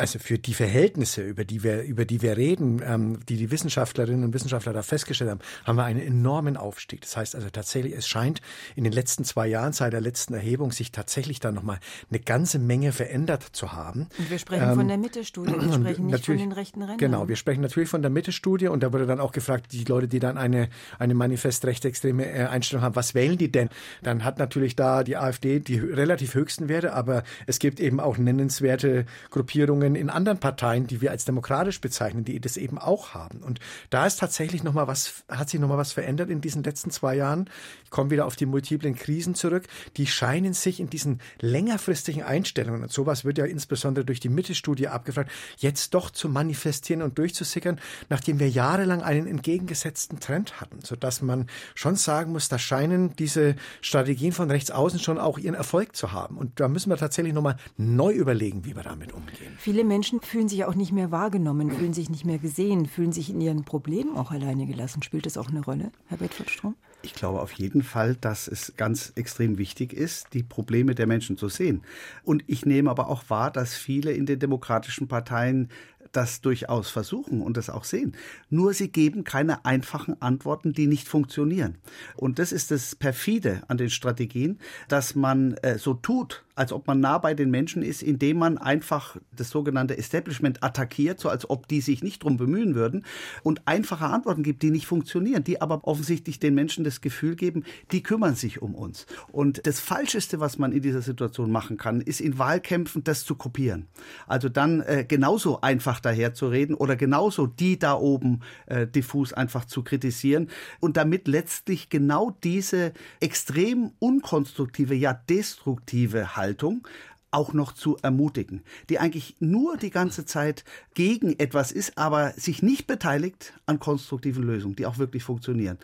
also 0.00 0.18
für 0.18 0.38
die 0.38 0.54
Verhältnisse, 0.54 1.22
über 1.22 1.44
die 1.44 1.62
wir, 1.62 1.82
über 1.82 2.04
die 2.04 2.22
wir 2.22 2.36
reden, 2.36 2.82
ähm, 2.84 3.18
die 3.28 3.36
die 3.36 3.50
Wissenschaftlerinnen 3.50 4.24
und 4.24 4.34
Wissenschaftler 4.34 4.72
da 4.72 4.82
festgestellt 4.82 5.30
haben, 5.30 5.40
haben 5.64 5.76
wir 5.76 5.84
einen 5.84 6.00
enormen 6.00 6.56
Aufstieg. 6.56 7.02
Das 7.02 7.16
heißt 7.16 7.34
also 7.34 7.50
tatsächlich, 7.50 7.94
es 7.94 8.08
scheint 8.08 8.40
in 8.76 8.84
den 8.84 8.92
letzten 8.92 9.24
zwei 9.24 9.46
Jahren 9.46 9.72
seit 9.72 9.92
der 9.92 10.00
letzten 10.00 10.34
Erhebung 10.34 10.72
sich 10.72 10.90
tatsächlich 10.90 11.38
da 11.38 11.52
nochmal 11.52 11.78
eine 12.10 12.18
ganze 12.18 12.58
Menge 12.58 12.92
verändert 12.92 13.42
zu 13.52 13.72
haben. 13.72 14.08
Und 14.18 14.30
wir 14.30 14.38
sprechen 14.38 14.70
ähm, 14.70 14.74
von 14.74 14.88
der 14.88 14.98
Mitte-Studie, 14.98 15.52
wir 15.60 15.72
sprechen 15.72 16.06
nicht 16.06 16.24
von 16.24 16.38
den 16.38 16.52
rechten 16.52 16.80
Rändern. 16.80 16.98
Genau, 16.98 17.28
wir 17.28 17.36
sprechen 17.36 17.60
natürlich 17.60 17.90
von 17.90 18.00
der 18.02 18.10
Mitte-Studie 18.10 18.68
und 18.68 18.82
da 18.82 18.92
wurde 18.92 19.06
dann 19.06 19.20
auch 19.20 19.32
gefragt, 19.32 19.72
die 19.72 19.84
Leute, 19.84 20.08
die 20.08 20.18
dann 20.18 20.38
eine, 20.38 20.70
eine 20.98 21.14
manifest 21.14 21.64
rechtsextreme 21.66 22.24
äh, 22.24 22.44
Einstellung 22.46 22.82
haben, 22.82 22.96
was 22.96 23.14
wählen 23.14 23.36
die 23.36 23.52
denn? 23.52 23.68
Dann 24.02 24.24
hat 24.24 24.38
natürlich 24.38 24.76
da 24.76 25.04
die 25.04 25.18
AfD 25.18 25.60
die 25.60 25.78
relativ 25.78 26.34
höchsten 26.34 26.68
Werte, 26.70 26.94
aber 26.94 27.22
es 27.46 27.58
gibt 27.58 27.80
eben 27.80 28.00
auch 28.00 28.16
nennenswerte 28.16 29.04
Gruppierungen, 29.30 29.89
Gruppierungen 29.90 29.96
in 29.96 30.10
anderen 30.10 30.38
Parteien, 30.38 30.86
die 30.86 31.00
wir 31.00 31.10
als 31.10 31.24
demokratisch 31.24 31.80
bezeichnen, 31.80 32.24
die 32.24 32.40
das 32.40 32.56
eben 32.56 32.78
auch 32.78 33.14
haben. 33.14 33.38
Und 33.42 33.60
da 33.90 34.06
ist 34.06 34.20
tatsächlich 34.20 34.62
noch 34.62 34.74
mal 34.74 34.86
was, 34.86 35.24
hat 35.28 35.50
sich 35.50 35.60
noch 35.60 35.68
mal 35.68 35.78
was 35.78 35.92
verändert 35.92 36.30
in 36.30 36.40
diesen 36.40 36.62
letzten 36.62 36.90
zwei 36.90 37.16
Jahren. 37.16 37.48
Ich 37.84 37.90
komme 37.90 38.10
wieder 38.10 38.26
auf 38.26 38.36
die 38.36 38.46
multiplen 38.46 38.94
Krisen 38.94 39.34
zurück. 39.34 39.64
Die 39.96 40.06
scheinen 40.06 40.54
sich 40.54 40.80
in 40.80 40.90
diesen 40.90 41.20
längerfristigen 41.40 42.22
Einstellungen, 42.22 42.82
und 42.82 42.92
sowas 42.92 43.24
wird 43.24 43.38
ja 43.38 43.44
insbesondere 43.44 44.04
durch 44.04 44.20
die 44.20 44.28
Mitte-Studie 44.28 44.88
abgefragt, 44.88 45.30
jetzt 45.58 45.94
doch 45.94 46.10
zu 46.10 46.28
manifestieren 46.28 47.02
und 47.02 47.18
durchzusickern, 47.18 47.80
nachdem 48.08 48.38
wir 48.38 48.48
jahrelang 48.48 49.02
einen 49.02 49.26
entgegengesetzten 49.26 50.20
Trend 50.20 50.60
hatten, 50.60 50.80
sodass 50.82 51.22
man 51.22 51.46
schon 51.74 51.96
sagen 51.96 52.32
muss, 52.32 52.48
da 52.48 52.58
scheinen 52.58 53.14
diese 53.16 53.56
Strategien 53.80 54.32
von 54.32 54.50
rechts 54.50 54.70
außen 54.70 54.98
schon 54.98 55.18
auch 55.18 55.38
ihren 55.38 55.54
Erfolg 55.54 55.96
zu 55.96 56.12
haben. 56.12 56.36
Und 56.36 56.60
da 56.60 56.68
müssen 56.68 56.90
wir 56.90 56.96
tatsächlich 56.96 57.34
noch 57.34 57.42
mal 57.42 57.56
neu 57.76 58.12
überlegen, 58.12 58.64
wie 58.64 58.76
wir 58.76 58.82
damit 58.82 59.12
umgehen. 59.12 59.56
Viele 59.58 59.79
Viele 59.80 59.88
Menschen 59.88 60.20
fühlen 60.20 60.46
sich 60.46 60.66
auch 60.66 60.74
nicht 60.74 60.92
mehr 60.92 61.10
wahrgenommen, 61.10 61.70
fühlen 61.70 61.94
sich 61.94 62.10
nicht 62.10 62.26
mehr 62.26 62.36
gesehen, 62.36 62.84
fühlen 62.84 63.12
sich 63.12 63.30
in 63.30 63.40
ihren 63.40 63.64
Problemen 63.64 64.14
auch 64.14 64.30
alleine 64.30 64.66
gelassen. 64.66 65.02
Spielt 65.02 65.24
das 65.24 65.38
auch 65.38 65.48
eine 65.48 65.64
Rolle, 65.64 65.90
Herr 66.08 66.18
Bedford-Strom? 66.18 66.76
Ich 67.00 67.14
glaube 67.14 67.40
auf 67.40 67.52
jeden 67.52 67.82
Fall, 67.82 68.14
dass 68.14 68.46
es 68.46 68.74
ganz 68.76 69.14
extrem 69.14 69.56
wichtig 69.56 69.94
ist, 69.94 70.34
die 70.34 70.42
Probleme 70.42 70.94
der 70.94 71.06
Menschen 71.06 71.38
zu 71.38 71.48
sehen. 71.48 71.80
Und 72.24 72.44
ich 72.46 72.66
nehme 72.66 72.90
aber 72.90 73.08
auch 73.08 73.24
wahr, 73.28 73.50
dass 73.50 73.74
viele 73.74 74.12
in 74.12 74.26
den 74.26 74.38
demokratischen 74.38 75.08
Parteien 75.08 75.70
das 76.12 76.40
durchaus 76.40 76.90
versuchen 76.90 77.40
und 77.40 77.56
das 77.56 77.70
auch 77.70 77.84
sehen. 77.84 78.16
Nur 78.50 78.74
sie 78.74 78.88
geben 78.88 79.24
keine 79.24 79.64
einfachen 79.64 80.20
Antworten, 80.20 80.72
die 80.72 80.88
nicht 80.88 81.08
funktionieren. 81.08 81.78
Und 82.16 82.38
das 82.38 82.52
ist 82.52 82.70
das 82.70 82.94
perfide 82.96 83.62
an 83.68 83.78
den 83.78 83.90
Strategien, 83.90 84.58
dass 84.88 85.14
man 85.14 85.54
äh, 85.54 85.78
so 85.78 85.94
tut, 85.94 86.44
als 86.60 86.74
ob 86.74 86.86
man 86.86 87.00
nah 87.00 87.16
bei 87.16 87.32
den 87.32 87.50
Menschen 87.50 87.82
ist, 87.82 88.02
indem 88.02 88.36
man 88.36 88.58
einfach 88.58 89.16
das 89.34 89.48
sogenannte 89.48 89.96
Establishment 89.96 90.62
attackiert, 90.62 91.18
so 91.18 91.30
als 91.30 91.48
ob 91.48 91.66
die 91.68 91.80
sich 91.80 92.02
nicht 92.02 92.22
drum 92.22 92.36
bemühen 92.36 92.74
würden 92.74 93.06
und 93.42 93.66
einfache 93.66 94.04
Antworten 94.04 94.42
gibt, 94.42 94.62
die 94.62 94.70
nicht 94.70 94.84
funktionieren, 94.86 95.42
die 95.42 95.62
aber 95.62 95.80
offensichtlich 95.84 96.38
den 96.38 96.54
Menschen 96.54 96.84
das 96.84 97.00
Gefühl 97.00 97.34
geben, 97.34 97.64
die 97.92 98.02
kümmern 98.02 98.34
sich 98.34 98.60
um 98.60 98.74
uns. 98.74 99.06
Und 99.32 99.66
das 99.66 99.80
Falscheste, 99.80 100.38
was 100.38 100.58
man 100.58 100.72
in 100.72 100.82
dieser 100.82 101.00
Situation 101.00 101.50
machen 101.50 101.78
kann, 101.78 102.02
ist 102.02 102.20
in 102.20 102.38
Wahlkämpfen 102.38 103.04
das 103.04 103.24
zu 103.24 103.36
kopieren. 103.36 103.86
Also 104.26 104.50
dann 104.50 104.82
äh, 104.82 105.06
genauso 105.08 105.62
einfach 105.62 105.98
daherzureden 105.98 106.74
oder 106.74 106.94
genauso 106.94 107.46
die 107.46 107.78
da 107.78 107.94
oben 107.94 108.40
äh, 108.66 108.86
diffus 108.86 109.32
einfach 109.32 109.64
zu 109.64 109.82
kritisieren 109.82 110.50
und 110.78 110.98
damit 110.98 111.26
letztlich 111.26 111.88
genau 111.88 112.36
diese 112.44 112.92
extrem 113.18 113.92
unkonstruktive, 113.98 114.94
ja 114.94 115.14
destruktive 115.14 116.36
Haltung 116.36 116.49
Haltung 116.50 116.86
auch 117.32 117.52
noch 117.52 117.72
zu 117.72 117.96
ermutigen, 118.02 118.62
die 118.88 118.98
eigentlich 118.98 119.36
nur 119.38 119.76
die 119.76 119.90
ganze 119.90 120.24
Zeit 120.24 120.64
gegen 120.94 121.38
etwas 121.38 121.70
ist, 121.70 121.96
aber 121.96 122.32
sich 122.32 122.60
nicht 122.60 122.88
beteiligt 122.88 123.52
an 123.66 123.78
konstruktiven 123.78 124.42
Lösungen, 124.42 124.74
die 124.74 124.84
auch 124.86 124.98
wirklich 124.98 125.22
funktionieren. 125.22 125.78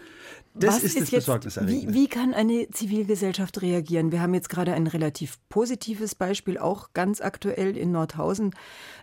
Das 0.59 0.77
Was 0.77 0.83
ist, 0.85 0.97
ist 0.97 1.13
das 1.13 1.25
Besorgniserregende. 1.25 1.93
Wie, 1.93 1.95
wie 1.95 2.09
kann 2.09 2.33
eine 2.33 2.71
Zivilgesellschaft 2.71 3.61
reagieren? 3.61 4.11
Wir 4.11 4.23
haben 4.23 4.33
jetzt 4.33 4.49
gerade 4.49 4.73
ein 4.73 4.87
relativ 4.87 5.39
positives 5.49 6.15
Beispiel, 6.15 6.57
auch 6.57 6.95
ganz 6.95 7.21
aktuell 7.21 7.77
in 7.77 7.93
Nordhausen 7.93 8.55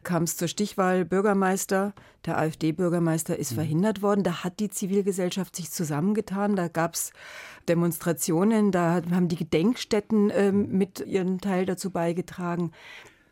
kam 0.04 0.24
es 0.24 0.38
zur 0.38 0.48
Stichwahl 0.48 1.06
Bürgermeister. 1.06 1.94
Der 2.26 2.38
AfD-Bürgermeister 2.38 3.38
ist 3.38 3.52
mhm. 3.52 3.56
verhindert 3.56 4.02
worden. 4.02 4.24
Da 4.24 4.44
hat 4.44 4.60
die 4.60 4.70
Zivilgesellschaft 4.70 5.56
sich 5.56 5.72
zusammengetan. 5.72 6.56
Da 6.56 6.68
gab 6.68 6.96
es 6.96 7.12
Demonstrationen, 7.68 8.72
da 8.72 9.02
haben 9.12 9.28
die 9.28 9.36
Gedenkstätten 9.36 10.32
ähm, 10.34 10.70
mit 10.70 11.06
ihren 11.06 11.40
Teil 11.40 11.66
dazu 11.66 11.92
beigetragen. 11.92 12.72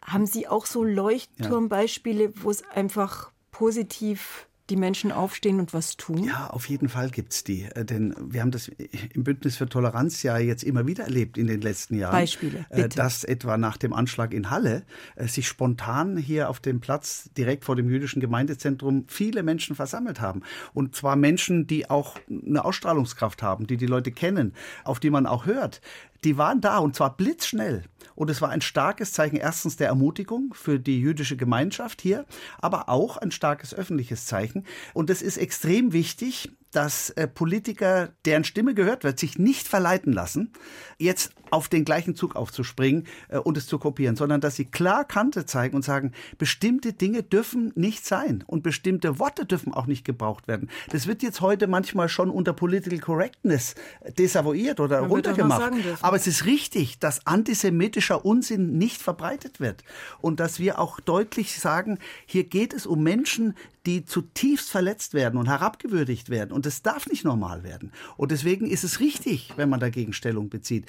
Haben 0.04 0.26
Sie 0.26 0.48
auch 0.48 0.66
so 0.66 0.84
Leuchtturmbeispiele, 0.84 2.34
wo 2.44 2.50
es 2.50 2.64
einfach 2.74 3.32
positiv 3.52 4.48
die 4.72 4.78
Menschen 4.78 5.12
aufstehen 5.12 5.60
und 5.60 5.74
was 5.74 5.98
tun? 5.98 6.24
Ja, 6.24 6.48
auf 6.48 6.70
jeden 6.70 6.88
Fall 6.88 7.10
gibt 7.10 7.34
es 7.34 7.44
die. 7.44 7.64
Äh, 7.64 7.84
denn 7.84 8.16
wir 8.20 8.42
haben 8.42 8.52
das 8.52 8.70
im 9.14 9.24
Bündnis 9.24 9.58
für 9.58 9.68
Toleranz 9.68 10.24
ja 10.24 10.38
jetzt 10.38 10.64
immer 10.64 10.88
wieder 10.88 11.04
erlebt 11.04 11.38
in 11.38 11.48
den 11.48 11.62
letzten 11.62 11.96
Jahren. 11.96 12.14
Beispiele. 12.14 12.66
Äh, 12.70 12.84
bitte. 12.84 12.96
Dass 12.96 13.26
etwa 13.26 13.58
nach 13.58 13.76
dem 13.76 13.92
Anschlag 13.92 14.34
in 14.34 14.50
Halle 14.50 14.84
äh, 15.16 15.28
sich 15.28 15.48
spontan 15.48 16.16
hier 16.18 16.50
auf 16.50 16.62
dem 16.62 16.80
Platz 16.80 17.30
direkt 17.38 17.66
vor 17.66 17.76
dem 17.76 17.90
jüdischen 17.90 18.22
Gemeindezentrum 18.22 19.04
viele 19.08 19.44
Menschen 19.44 19.76
versammelt 19.76 20.22
haben. 20.22 20.42
Und 20.74 20.96
zwar 20.96 21.18
Menschen, 21.18 21.68
die 21.68 21.90
auch 21.90 22.18
eine 22.30 22.64
Ausstrahlungskraft 22.64 23.44
haben, 23.44 23.68
die 23.68 23.76
die 23.76 23.88
Leute 23.88 24.12
kennen, 24.12 24.54
auf 24.86 25.02
die 25.02 25.10
man 25.10 25.26
auch 25.26 25.46
hört 25.46 25.82
die 26.24 26.38
waren 26.38 26.62
da 26.62 26.78
und 26.78 26.96
zwar 26.96 27.16
blitzschnell. 27.16 27.84
Und 28.16 28.30
es 28.30 28.42
war 28.42 28.50
ein 28.50 28.62
starkes 28.62 29.14
Zeichen 29.14 29.38
erstens 29.38 29.78
der 29.78 29.88
Ermutigung 29.88 30.54
für 30.54 30.80
die 30.80 31.00
jüdische 31.00 31.38
Gemeinschaft 31.38 32.02
hier, 32.02 32.26
aber 32.60 32.90
auch 32.90 33.18
ein 33.18 33.32
starkes 33.32 33.74
öffentliches 33.74 34.26
Zeichen. 34.26 34.66
Und 34.94 35.10
es 35.10 35.22
ist 35.22 35.38
extrem 35.38 35.94
wichtig, 35.94 36.52
dass 36.72 37.10
äh, 37.12 37.28
Politiker, 37.28 38.10
deren 38.26 38.44
Stimme 38.44 38.74
gehört 38.74 39.04
wird, 39.04 39.20
sich 39.20 39.38
nicht 39.38 39.68
verleiten 39.68 40.14
lassen, 40.14 40.52
jetzt 40.98 41.34
auf 41.52 41.68
den 41.68 41.86
gleichen 41.86 42.16
Zug 42.16 42.36
aufzuspringen 42.36 43.06
äh, 43.28 43.38
und 43.38 43.58
es 43.58 43.68
zu 43.68 43.78
kopieren, 43.78 44.16
sondern 44.16 44.42
dass 44.42 44.56
sie 44.56 44.66
klar 44.66 45.06
Kante 45.06 45.46
zeigen 45.46 45.76
und 45.76 45.84
sagen, 45.84 46.14
bestimmte 46.38 46.94
Dinge 46.94 47.24
dürfen 47.24 47.74
nicht 47.76 48.06
sein 48.06 48.44
und 48.48 48.64
bestimmte 48.64 49.20
Worte 49.20 49.46
dürfen 49.46 49.74
auch 49.74 49.86
nicht 49.86 50.06
gebraucht 50.06 50.48
werden. 50.48 50.70
Das 50.90 51.08
wird 51.08 51.22
jetzt 51.24 51.42
heute 51.42 51.68
manchmal 51.68 52.10
schon 52.10 52.30
unter 52.30 52.54
Political 52.54 53.00
Correctness 53.00 53.76
desavouiert 54.18 54.80
oder 54.80 55.02
Man 55.02 55.12
runtergemacht. 55.12 55.74
Aber 56.02 56.16
es 56.16 56.28
ist 56.28 56.46
richtig, 56.46 57.00
dass 57.00 57.28
antisemitischer 57.28 58.26
Unsinn 58.26 58.78
nicht 58.78 59.02
verbreitet 59.02 59.60
wird 59.60 59.84
und 60.22 60.40
dass 60.40 60.60
wir 60.60 60.80
auch 60.80 61.00
deutlich 61.00 61.60
sagen, 61.60 62.00
hier 62.26 62.46
geht 62.46 62.74
es 62.74 62.86
um 62.86 63.04
Menschen, 63.04 63.56
die 63.86 64.06
zutiefst 64.06 64.70
verletzt 64.70 65.14
werden 65.14 65.40
und 65.40 65.48
herabgewürdigt 65.48 66.30
werden. 66.30 66.52
Und 66.52 66.66
das 66.66 66.82
darf 66.82 67.08
nicht 67.08 67.24
normal 67.24 67.64
werden. 67.64 67.92
Und 68.18 68.32
deswegen 68.32 68.68
ist 68.68 68.84
es 68.84 69.00
richtig, 69.00 69.54
wenn 69.56 69.70
man 69.70 69.80
dagegen 69.80 70.14
Stellung 70.14 70.50
bezieht. 70.50 70.86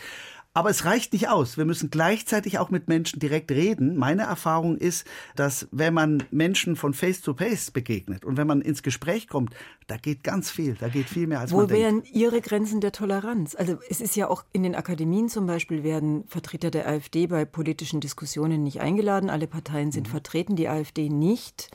Aber 0.54 0.68
es 0.68 0.84
reicht 0.84 1.14
nicht 1.14 1.28
aus. 1.28 1.56
Wir 1.56 1.64
müssen 1.64 1.90
gleichzeitig 1.90 2.58
auch 2.58 2.68
mit 2.68 2.86
Menschen 2.86 3.18
direkt 3.20 3.50
reden. 3.50 3.96
Meine 3.96 4.24
Erfahrung 4.24 4.76
ist, 4.76 5.06
dass 5.34 5.66
wenn 5.70 5.94
man 5.94 6.24
Menschen 6.30 6.76
von 6.76 6.92
Face 6.92 7.22
to 7.22 7.32
Face 7.32 7.70
begegnet 7.70 8.26
und 8.26 8.36
wenn 8.36 8.46
man 8.46 8.60
ins 8.60 8.82
Gespräch 8.82 9.28
kommt, 9.28 9.54
da 9.86 9.96
geht 9.96 10.22
ganz 10.22 10.50
viel, 10.50 10.74
da 10.74 10.88
geht 10.88 11.08
viel 11.08 11.26
mehr 11.26 11.40
als 11.40 11.52
Wo 11.52 11.58
man 11.58 11.68
denkt. 11.68 11.80
Wo 11.80 11.84
wären 11.84 12.02
Ihre 12.04 12.42
Grenzen 12.42 12.82
der 12.82 12.92
Toleranz? 12.92 13.54
Also 13.54 13.78
es 13.88 14.02
ist 14.02 14.14
ja 14.14 14.28
auch 14.28 14.44
in 14.52 14.62
den 14.62 14.74
Akademien 14.74 15.30
zum 15.30 15.46
Beispiel 15.46 15.84
werden 15.84 16.24
Vertreter 16.26 16.70
der 16.70 16.86
AfD 16.86 17.26
bei 17.26 17.46
politischen 17.46 18.00
Diskussionen 18.00 18.62
nicht 18.62 18.82
eingeladen. 18.82 19.30
Alle 19.30 19.46
Parteien 19.46 19.90
sind 19.90 20.08
mhm. 20.08 20.12
vertreten, 20.12 20.56
die 20.56 20.68
AfD 20.68 21.08
nicht. 21.08 21.70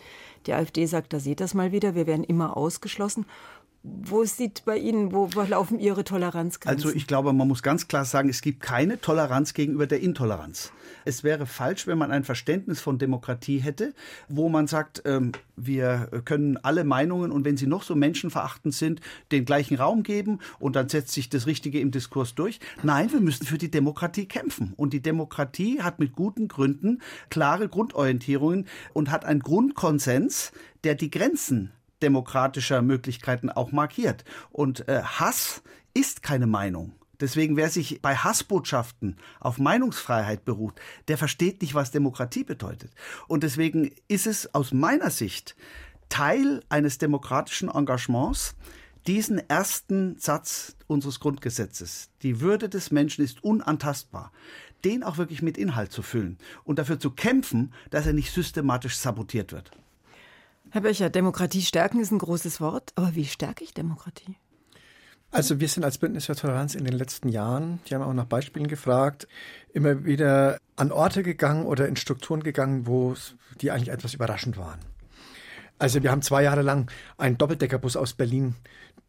Die 0.47 0.53
AfD 0.53 0.85
sagt, 0.85 1.13
da 1.13 1.19
seht 1.19 1.41
das 1.41 1.53
mal 1.53 1.71
wieder, 1.71 1.93
wir 1.93 2.07
werden 2.07 2.23
immer 2.23 2.55
ausgeschlossen. 2.57 3.25
Wo 3.83 4.23
sieht 4.25 4.65
bei 4.65 4.77
Ihnen, 4.77 5.11
wo, 5.13 5.29
wo 5.33 5.41
laufen 5.41 5.79
Ihre 5.79 6.03
Toleranzgrenzen? 6.03 6.85
Also 6.85 6.95
ich 6.95 7.07
glaube, 7.07 7.33
man 7.33 7.47
muss 7.47 7.63
ganz 7.63 7.87
klar 7.87 8.05
sagen, 8.05 8.29
es 8.29 8.41
gibt 8.41 8.61
keine 8.61 8.99
Toleranz 8.99 9.53
gegenüber 9.53 9.87
der 9.87 10.01
Intoleranz. 10.01 10.71
Es 11.05 11.23
wäre 11.23 11.45
falsch, 11.45 11.87
wenn 11.87 11.97
man 11.97 12.11
ein 12.11 12.23
Verständnis 12.23 12.81
von 12.81 12.97
Demokratie 12.97 13.59
hätte, 13.59 13.93
wo 14.27 14.49
man 14.49 14.67
sagt, 14.67 15.03
ähm, 15.05 15.31
wir 15.55 16.09
können 16.25 16.57
alle 16.57 16.83
Meinungen 16.83 17.31
und 17.31 17.45
wenn 17.45 17.55
sie 17.55 17.67
noch 17.67 17.83
so 17.83 17.95
menschenverachtend 17.95 18.73
sind, 18.73 18.99
den 19.31 19.45
gleichen 19.45 19.77
Raum 19.77 20.03
geben 20.03 20.39
und 20.59 20.75
dann 20.75 20.89
setzt 20.89 21.13
sich 21.13 21.29
das 21.29 21.47
Richtige 21.47 21.79
im 21.79 21.91
Diskurs 21.91 22.35
durch. 22.35 22.59
Nein, 22.83 23.11
wir 23.11 23.21
müssen 23.21 23.45
für 23.45 23.57
die 23.57 23.71
Demokratie 23.71 24.25
kämpfen. 24.25 24.73
Und 24.75 24.91
die 24.91 25.01
Demokratie 25.01 25.81
hat 25.81 25.99
mit 25.99 26.13
guten 26.13 26.47
Gründen 26.47 27.01
klare 27.29 27.69
Grundorientierungen 27.69 28.67
und 28.93 29.11
hat 29.11 29.23
einen 29.23 29.39
Grundkonsens, 29.39 30.51
der 30.83 30.95
die 30.95 31.09
Grenzen 31.09 31.71
demokratischer 32.01 32.81
Möglichkeiten 32.81 33.49
auch 33.49 33.71
markiert. 33.71 34.23
Und 34.49 34.87
äh, 34.87 35.01
Hass 35.03 35.63
ist 35.93 36.23
keine 36.23 36.47
Meinung. 36.47 36.93
Deswegen, 37.19 37.57
wer 37.57 37.69
sich 37.69 38.01
bei 38.01 38.15
Hassbotschaften 38.15 39.17
auf 39.39 39.57
Meinungsfreiheit 39.57 40.45
beruht, 40.45 40.79
der 41.07 41.17
versteht 41.17 41.61
nicht, 41.61 41.73
was 41.73 41.89
Demokratie 41.89 42.43
bedeutet. 42.43 42.91
Und 43.27 43.43
deswegen 43.43 43.91
ist 44.07 44.27
es 44.27 44.53
aus 44.53 44.71
meiner 44.71 45.09
Sicht 45.09 45.55
Teil 46.09 46.63
eines 46.69 46.99
demokratischen 46.99 47.69
Engagements, 47.69 48.55
diesen 49.07 49.39
ersten 49.49 50.17
Satz 50.19 50.75
unseres 50.85 51.19
Grundgesetzes, 51.19 52.09
die 52.23 52.41
Würde 52.41 52.69
des 52.69 52.91
Menschen 52.91 53.23
ist 53.23 53.43
unantastbar, 53.43 54.31
den 54.83 55.03
auch 55.03 55.17
wirklich 55.17 55.41
mit 55.41 55.57
Inhalt 55.57 55.91
zu 55.91 56.01
füllen 56.01 56.37
und 56.65 56.77
dafür 56.77 56.99
zu 56.99 57.11
kämpfen, 57.11 57.73
dass 57.89 58.05
er 58.05 58.13
nicht 58.13 58.31
systematisch 58.31 58.97
sabotiert 58.97 59.53
wird. 59.53 59.71
Herr 60.71 60.81
Böcher, 60.81 61.09
Demokratie 61.09 61.61
stärken 61.61 61.99
ist 61.99 62.11
ein 62.11 62.17
großes 62.17 62.59
Wort, 62.59 62.91
aber 62.95 63.15
wie 63.15 63.25
stärke 63.25 63.63
ich 63.63 63.73
Demokratie? 63.73 64.35
Also 65.31 65.59
wir 65.59 65.67
sind 65.67 65.83
als 65.83 65.97
Bündnis 65.97 66.25
für 66.25 66.35
Toleranz 66.35 66.75
in 66.75 66.83
den 66.83 66.93
letzten 66.93 67.29
Jahren, 67.29 67.79
die 67.87 67.95
haben 67.95 68.01
auch 68.01 68.13
nach 68.13 68.25
Beispielen 68.25 68.67
gefragt, 68.67 69.27
immer 69.73 70.05
wieder 70.05 70.57
an 70.75 70.91
Orte 70.91 71.23
gegangen 71.23 71.65
oder 71.65 71.87
in 71.87 71.95
Strukturen 71.95 72.43
gegangen, 72.43 72.87
wo 72.87 73.15
die 73.61 73.71
eigentlich 73.71 73.89
etwas 73.89 74.13
überraschend 74.13 74.57
waren. 74.57 74.79
Also 75.79 76.01
wir 76.01 76.11
haben 76.11 76.21
zwei 76.21 76.43
Jahre 76.43 76.63
lang 76.63 76.89
einen 77.17 77.37
Doppeldeckerbus 77.37 77.97
aus 77.97 78.13
Berlin 78.13 78.55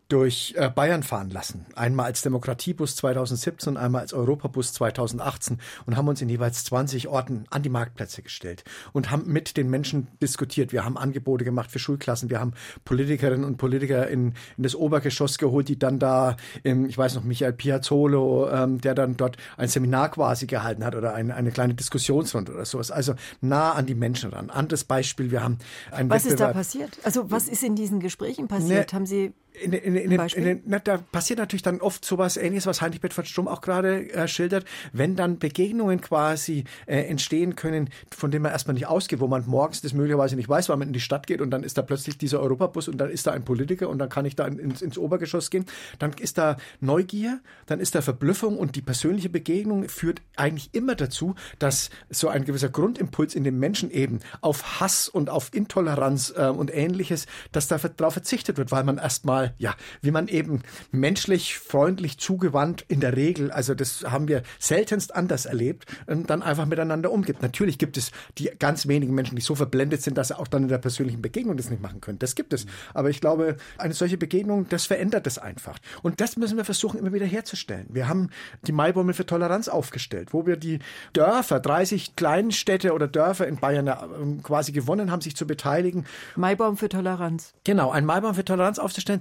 durch 0.09 0.55
äh, 0.57 0.71
Bayern 0.71 1.03
fahren 1.03 1.29
lassen. 1.29 1.67
Einmal 1.75 2.07
als 2.07 2.23
Demokratiebus 2.23 2.97
2017 2.97 3.75
und 3.75 3.77
einmal 3.77 4.01
als 4.01 4.15
Europabus 4.15 4.73
2018 4.73 5.59
und 5.85 5.97
haben 5.97 6.09
uns 6.09 6.23
in 6.23 6.31
jeweils 6.31 6.65
20 6.65 7.09
Orten 7.09 7.45
an 7.51 7.63
die 7.63 7.69
Marktplätze 7.69 8.23
gestellt 8.23 8.65
und 8.95 9.11
haben 9.11 9.31
mit 9.31 9.59
den 9.59 9.69
Menschen 9.69 10.09
diskutiert. 10.23 10.73
Wir 10.73 10.87
haben 10.87 10.97
Angebote 10.97 11.45
gemacht 11.45 11.71
für 11.71 11.79
Schulklassen. 11.79 12.31
Wir 12.31 12.41
haben 12.41 12.55
Politikerinnen 12.87 13.45
und 13.45 13.59
Politiker 13.59 14.09
in, 14.09 14.33
in 14.57 14.63
das 14.63 14.75
Obergeschoss 14.75 15.37
geholt, 15.37 15.69
die 15.69 15.79
dann 15.79 15.99
da, 15.99 16.37
im, 16.63 16.87
ich 16.87 16.97
weiß 16.97 17.15
noch, 17.15 17.25
Michael 17.25 17.53
Piazzolo, 17.53 18.49
ähm, 18.51 18.81
der 18.81 18.95
dann 18.95 19.19
dort 19.19 19.37
ein 19.59 19.69
Seminar 19.69 20.11
quasi 20.11 20.47
gehalten 20.47 20.87
hat 20.87 20.95
oder 20.95 21.15
ein, 21.15 21.31
eine 21.31 21.51
kleine 21.51 21.75
Diskussionsrunde 21.75 22.53
oder 22.53 22.65
sowas. 22.65 22.91
Also 22.91 23.15
nah 23.43 23.73
an 23.73 23.85
die 23.85 23.95
Menschen 23.95 24.31
ran. 24.31 24.49
Anderes 24.49 24.85
Beispiel, 24.85 25.31
wir 25.31 25.43
haben 25.43 25.59
ein 25.91 26.09
Was 26.09 26.25
Wettbewerb. 26.25 26.31
ist 26.31 26.41
da 26.41 26.53
passiert? 26.53 26.99
Also 27.05 27.31
was 27.31 27.47
ist 27.47 27.63
in 27.63 27.77
diesen 27.77 28.01
Gesprächen 28.01 28.49
passiert? 28.49 28.93
Ne, 28.93 28.97
haben 28.97 29.07
Sie 29.07 29.35
in, 29.61 29.73
in, 29.73 29.97
in, 29.97 30.21
in, 30.21 30.63
na, 30.67 30.79
da 30.79 30.99
passiert 30.99 31.39
natürlich 31.39 31.63
dann 31.63 31.81
oft 31.81 32.05
sowas 32.05 32.37
ähnliches, 32.37 32.67
was 32.67 32.81
Heinrich 32.81 33.01
Bedford 33.01 33.27
Stumm 33.27 33.49
auch 33.49 33.61
gerade 33.61 34.11
äh, 34.13 34.29
schildert, 34.29 34.65
wenn 34.93 35.17
dann 35.17 35.39
Begegnungen 35.39 36.01
quasi 36.01 36.65
äh, 36.87 37.03
entstehen 37.03 37.57
können, 37.57 37.91
von 38.15 38.31
denen 38.31 38.43
man 38.43 38.53
erstmal 38.53 38.75
nicht 38.75 38.87
ausgeht, 38.87 39.21
wo 39.21 39.27
man 39.27 39.47
morgens 39.47 39.81
das 39.81 39.93
möglicherweise 39.93 40.37
nicht 40.37 40.49
weiß, 40.49 40.69
weil 40.69 40.77
man 40.77 40.89
in 40.89 40.95
die 40.95 41.01
Stadt 41.01 41.27
geht 41.27 41.41
und 41.41 41.51
dann 41.51 41.63
ist 41.63 41.79
da 41.79 41.83
plötzlich 41.83 42.19
dieser 42.19 42.41
Europabus 42.41 42.89
und 42.89 42.99
dann 42.99 43.11
ist 43.11 43.27
da 43.27 43.33
ein 43.33 43.45
Politiker 43.45 43.89
und 43.89 43.99
dann 43.99 44.09
kann 44.09 44.25
ich 44.25 44.37
da 44.37 44.47
ins, 44.47 44.83
ins 44.83 44.99
Obergeschoss 44.99 45.51
gehen, 45.51 45.67
dann 45.99 46.13
ist 46.13 46.39
da 46.39 46.57
Neugier, 46.81 47.41
dann 47.67 47.81
ist 47.81 47.95
da 47.95 48.03
Verblüffung 48.03 48.59
und 48.59 48.77
die 48.77 48.83
persönliche 48.83 49.29
Begegnung 49.29 49.89
führt 49.89 50.23
eigentlich 50.37 50.71
immer 50.73 50.95
dazu, 50.95 51.35
dass 51.59 51.91
so 52.11 52.29
ein 52.29 52.45
gewisser 52.45 52.69
Grundimpuls 52.69 53.35
in 53.35 53.45
den 53.45 53.59
Menschen 53.59 53.91
eben 53.91 54.21
auf 54.41 54.81
Hass 54.81 55.09
und 55.09 55.31
auf 55.31 55.55
Intoleranz 55.55 56.33
äh, 56.37 56.47
und 56.49 56.75
ähnliches, 56.75 57.27
dass 57.53 57.69
da 57.69 57.79
darauf 57.79 58.15
verzichtet 58.15 58.59
wird, 58.59 58.71
weil 58.73 58.85
man 58.85 58.99
erstmal 58.99 59.48
ja, 59.59 59.75
wie 60.03 60.11
man 60.11 60.29
eben 60.29 60.63
menschlich, 60.91 61.59
freundlich, 61.59 62.19
zugewandt 62.19 62.85
in 62.89 63.01
der 63.01 63.17
Regel, 63.17 63.51
also 63.51 63.75
das 63.75 64.05
haben 64.05 64.29
wir 64.29 64.43
seltenst 64.59 65.15
anders 65.15 65.47
erlebt, 65.47 65.87
dann 66.07 66.43
einfach 66.43 66.67
miteinander 66.67 67.11
umgeht. 67.11 67.43
Natürlich 67.43 67.79
gibt 67.79 67.97
es 67.97 68.11
die 68.39 68.51
ganz 68.59 68.87
wenigen 68.89 69.15
Menschen, 69.15 69.37
die 69.37 69.43
so 69.43 69.55
verblendet 69.55 70.03
sind, 70.03 70.19
dass 70.19 70.29
sie 70.29 70.39
auch 70.39 70.49
dann 70.49 70.65
in 70.65 70.69
der 70.69 70.79
persönlichen 70.79 71.23
Begegnung 71.23 71.57
das 71.57 71.71
nicht 71.71 71.83
machen 71.83 72.01
können. 72.01 72.19
Das 72.19 72.35
gibt 72.35 72.53
es. 72.53 72.67
Aber 72.95 73.11
ich 73.11 73.21
glaube, 73.21 73.57
eine 73.79 73.95
solche 73.95 74.19
Begegnung, 74.19 74.69
das 74.69 74.87
verändert 74.87 75.27
es 75.27 75.39
einfach. 75.39 75.79
Und 76.03 76.21
das 76.21 76.37
müssen 76.37 76.57
wir 76.57 76.65
versuchen, 76.65 76.99
immer 76.99 77.13
wieder 77.13 77.27
herzustellen. 77.27 77.87
Wir 77.91 78.09
haben 78.09 78.31
die 78.67 78.73
Maibäume 78.73 79.15
für 79.15 79.27
Toleranz 79.27 79.69
aufgestellt, 79.69 80.33
wo 80.33 80.47
wir 80.47 80.57
die 80.57 80.81
Dörfer, 81.13 81.61
30 81.61 82.17
Kleinstädte 82.17 82.93
oder 82.93 83.09
Dörfer 83.09 83.47
in 83.47 83.57
Bayern 83.57 83.89
ähm, 83.89 84.43
quasi 84.43 84.73
gewonnen 84.73 85.11
haben, 85.11 85.21
sich 85.21 85.37
zu 85.37 85.47
beteiligen. 85.47 86.07
Maibaum 86.37 86.77
für 86.77 86.89
Toleranz. 86.89 87.55
Genau, 87.65 87.91
ein 87.91 88.05
Maibaum 88.05 88.35
für 88.35 88.45
Toleranz 88.45 88.79
aufzustellen, 88.79 89.21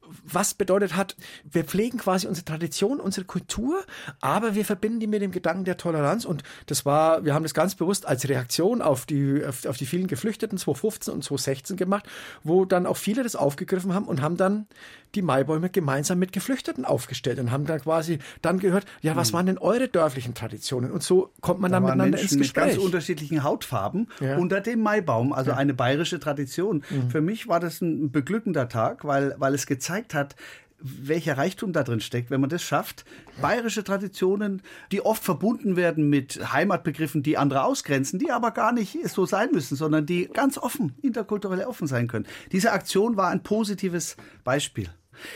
was 0.23 0.53
bedeutet 0.53 0.95
hat, 0.95 1.15
wir 1.49 1.63
pflegen 1.63 1.97
quasi 1.97 2.27
unsere 2.27 2.45
Tradition, 2.45 2.99
unsere 2.99 3.25
Kultur, 3.25 3.83
aber 4.19 4.55
wir 4.55 4.65
verbinden 4.65 4.99
die 4.99 5.07
mit 5.07 5.21
dem 5.21 5.31
Gedanken 5.31 5.65
der 5.65 5.77
Toleranz 5.77 6.25
und 6.25 6.43
das 6.65 6.85
war, 6.85 7.25
wir 7.25 7.33
haben 7.33 7.43
das 7.43 7.53
ganz 7.53 7.75
bewusst 7.75 8.05
als 8.05 8.27
Reaktion 8.27 8.81
auf 8.81 9.05
die, 9.05 9.43
auf, 9.45 9.65
auf 9.65 9.77
die 9.77 9.85
vielen 9.85 10.07
Geflüchteten 10.07 10.57
2015 10.57 11.13
und 11.13 11.23
2016 11.23 11.77
gemacht, 11.77 12.07
wo 12.43 12.65
dann 12.65 12.85
auch 12.85 12.97
viele 12.97 13.23
das 13.23 13.35
aufgegriffen 13.35 13.93
haben 13.93 14.05
und 14.05 14.21
haben 14.21 14.37
dann 14.37 14.67
die 15.15 15.21
Maibäume 15.21 15.69
gemeinsam 15.69 16.19
mit 16.19 16.31
Geflüchteten 16.31 16.85
aufgestellt 16.85 17.39
und 17.39 17.51
haben 17.51 17.65
dann 17.65 17.81
quasi 17.81 18.19
dann 18.41 18.59
gehört, 18.59 18.85
ja, 19.01 19.15
was 19.15 19.29
hm. 19.29 19.33
waren 19.33 19.45
denn 19.47 19.57
eure 19.57 19.87
dörflichen 19.87 20.33
Traditionen? 20.33 20.91
Und 20.91 21.03
so 21.03 21.31
kommt 21.41 21.59
man 21.59 21.71
da 21.71 21.77
dann 21.77 21.83
miteinander 21.83 22.17
Menschen 22.17 22.39
ins 22.39 22.47
Gespräch. 22.47 22.65
Mit 22.65 22.75
ganz 22.75 22.85
unterschiedlichen 22.85 23.43
Hautfarben 23.43 24.07
ja. 24.19 24.37
unter 24.37 24.61
dem 24.61 24.81
Maibaum, 24.81 25.33
also 25.33 25.51
ja. 25.51 25.57
eine 25.57 25.73
bayerische 25.73 26.19
Tradition. 26.19 26.83
Mhm. 26.89 27.09
Für 27.09 27.21
mich 27.21 27.47
war 27.47 27.59
das 27.59 27.81
ein 27.81 28.11
beglückender 28.11 28.69
Tag, 28.69 29.03
weil, 29.03 29.35
weil 29.37 29.53
es 29.53 29.65
gezeigt 29.65 30.00
hat, 30.13 30.35
welcher 30.83 31.37
Reichtum 31.37 31.73
da 31.73 31.83
drin 31.83 31.99
steckt, 31.99 32.31
wenn 32.31 32.41
man 32.41 32.49
das 32.49 32.63
schafft. 32.63 33.05
Bayerische 33.41 33.83
Traditionen, 33.83 34.61
die 34.91 35.01
oft 35.05 35.23
verbunden 35.23 35.75
werden 35.75 36.09
mit 36.09 36.51
Heimatbegriffen, 36.51 37.23
die 37.23 37.37
andere 37.37 37.63
ausgrenzen, 37.63 38.19
die 38.19 38.31
aber 38.31 38.51
gar 38.51 38.71
nicht 38.71 38.97
so 39.07 39.25
sein 39.25 39.49
müssen, 39.51 39.75
sondern 39.75 40.05
die 40.05 40.27
ganz 40.27 40.57
offen, 40.57 40.95
interkulturell 41.01 41.63
offen 41.65 41.87
sein 41.87 42.07
können. 42.07 42.25
Diese 42.51 42.71
Aktion 42.71 43.17
war 43.17 43.29
ein 43.29 43.43
positives 43.43 44.17
Beispiel. 44.43 44.89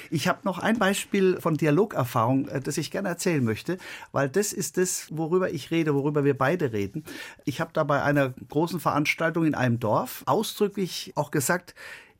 Ich 0.09 0.27
habe 0.27 0.39
noch 0.43 0.57
ein 0.57 0.79
Beispiel 0.79 1.39
von 1.39 1.57
Dialogerfahrung, 1.57 2.47
äh, 2.47 2.59
das 2.59 2.77
ich 2.77 2.91
gerne 2.91 3.09
erzählen 3.09 3.43
möchte, 3.43 3.77
weil 4.11 4.29
das 4.29 4.53
ist 4.53 4.77
das, 4.77 5.07
worüber 5.11 5.51
ich 5.51 5.69
rede, 5.69 5.93
worüber 5.93 6.23
wir 6.23 6.35
beide 6.35 6.73
reden. 6.73 7.03
Ich 7.43 7.61
habe 7.61 7.71
da 7.73 7.83
bei 7.83 8.01
einer 8.01 8.33
großen 8.49 8.79
Veranstaltung 8.79 9.45
in 9.45 9.53
einem 9.53 9.79
Dorf 9.79 10.23
ausdrücklich 10.25 11.13
auch 11.15 11.29
gesagt, 11.29 11.75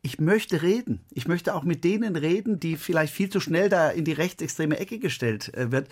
ich 0.05 0.19
möchte 0.19 0.61
reden. 0.61 0.99
Ich 1.09 1.27
möchte 1.27 1.55
auch 1.55 1.63
mit 1.63 1.83
denen 1.83 2.15
reden, 2.15 2.59
die 2.59 2.77
vielleicht 2.77 3.11
viel 3.11 3.29
zu 3.29 3.39
schnell 3.39 3.69
da 3.69 3.89
in 3.89 4.05
die 4.05 4.11
rechtsextreme 4.11 4.77
Ecke 4.77 4.99
gestellt 4.99 5.51
äh, 5.55 5.71
wird. 5.71 5.89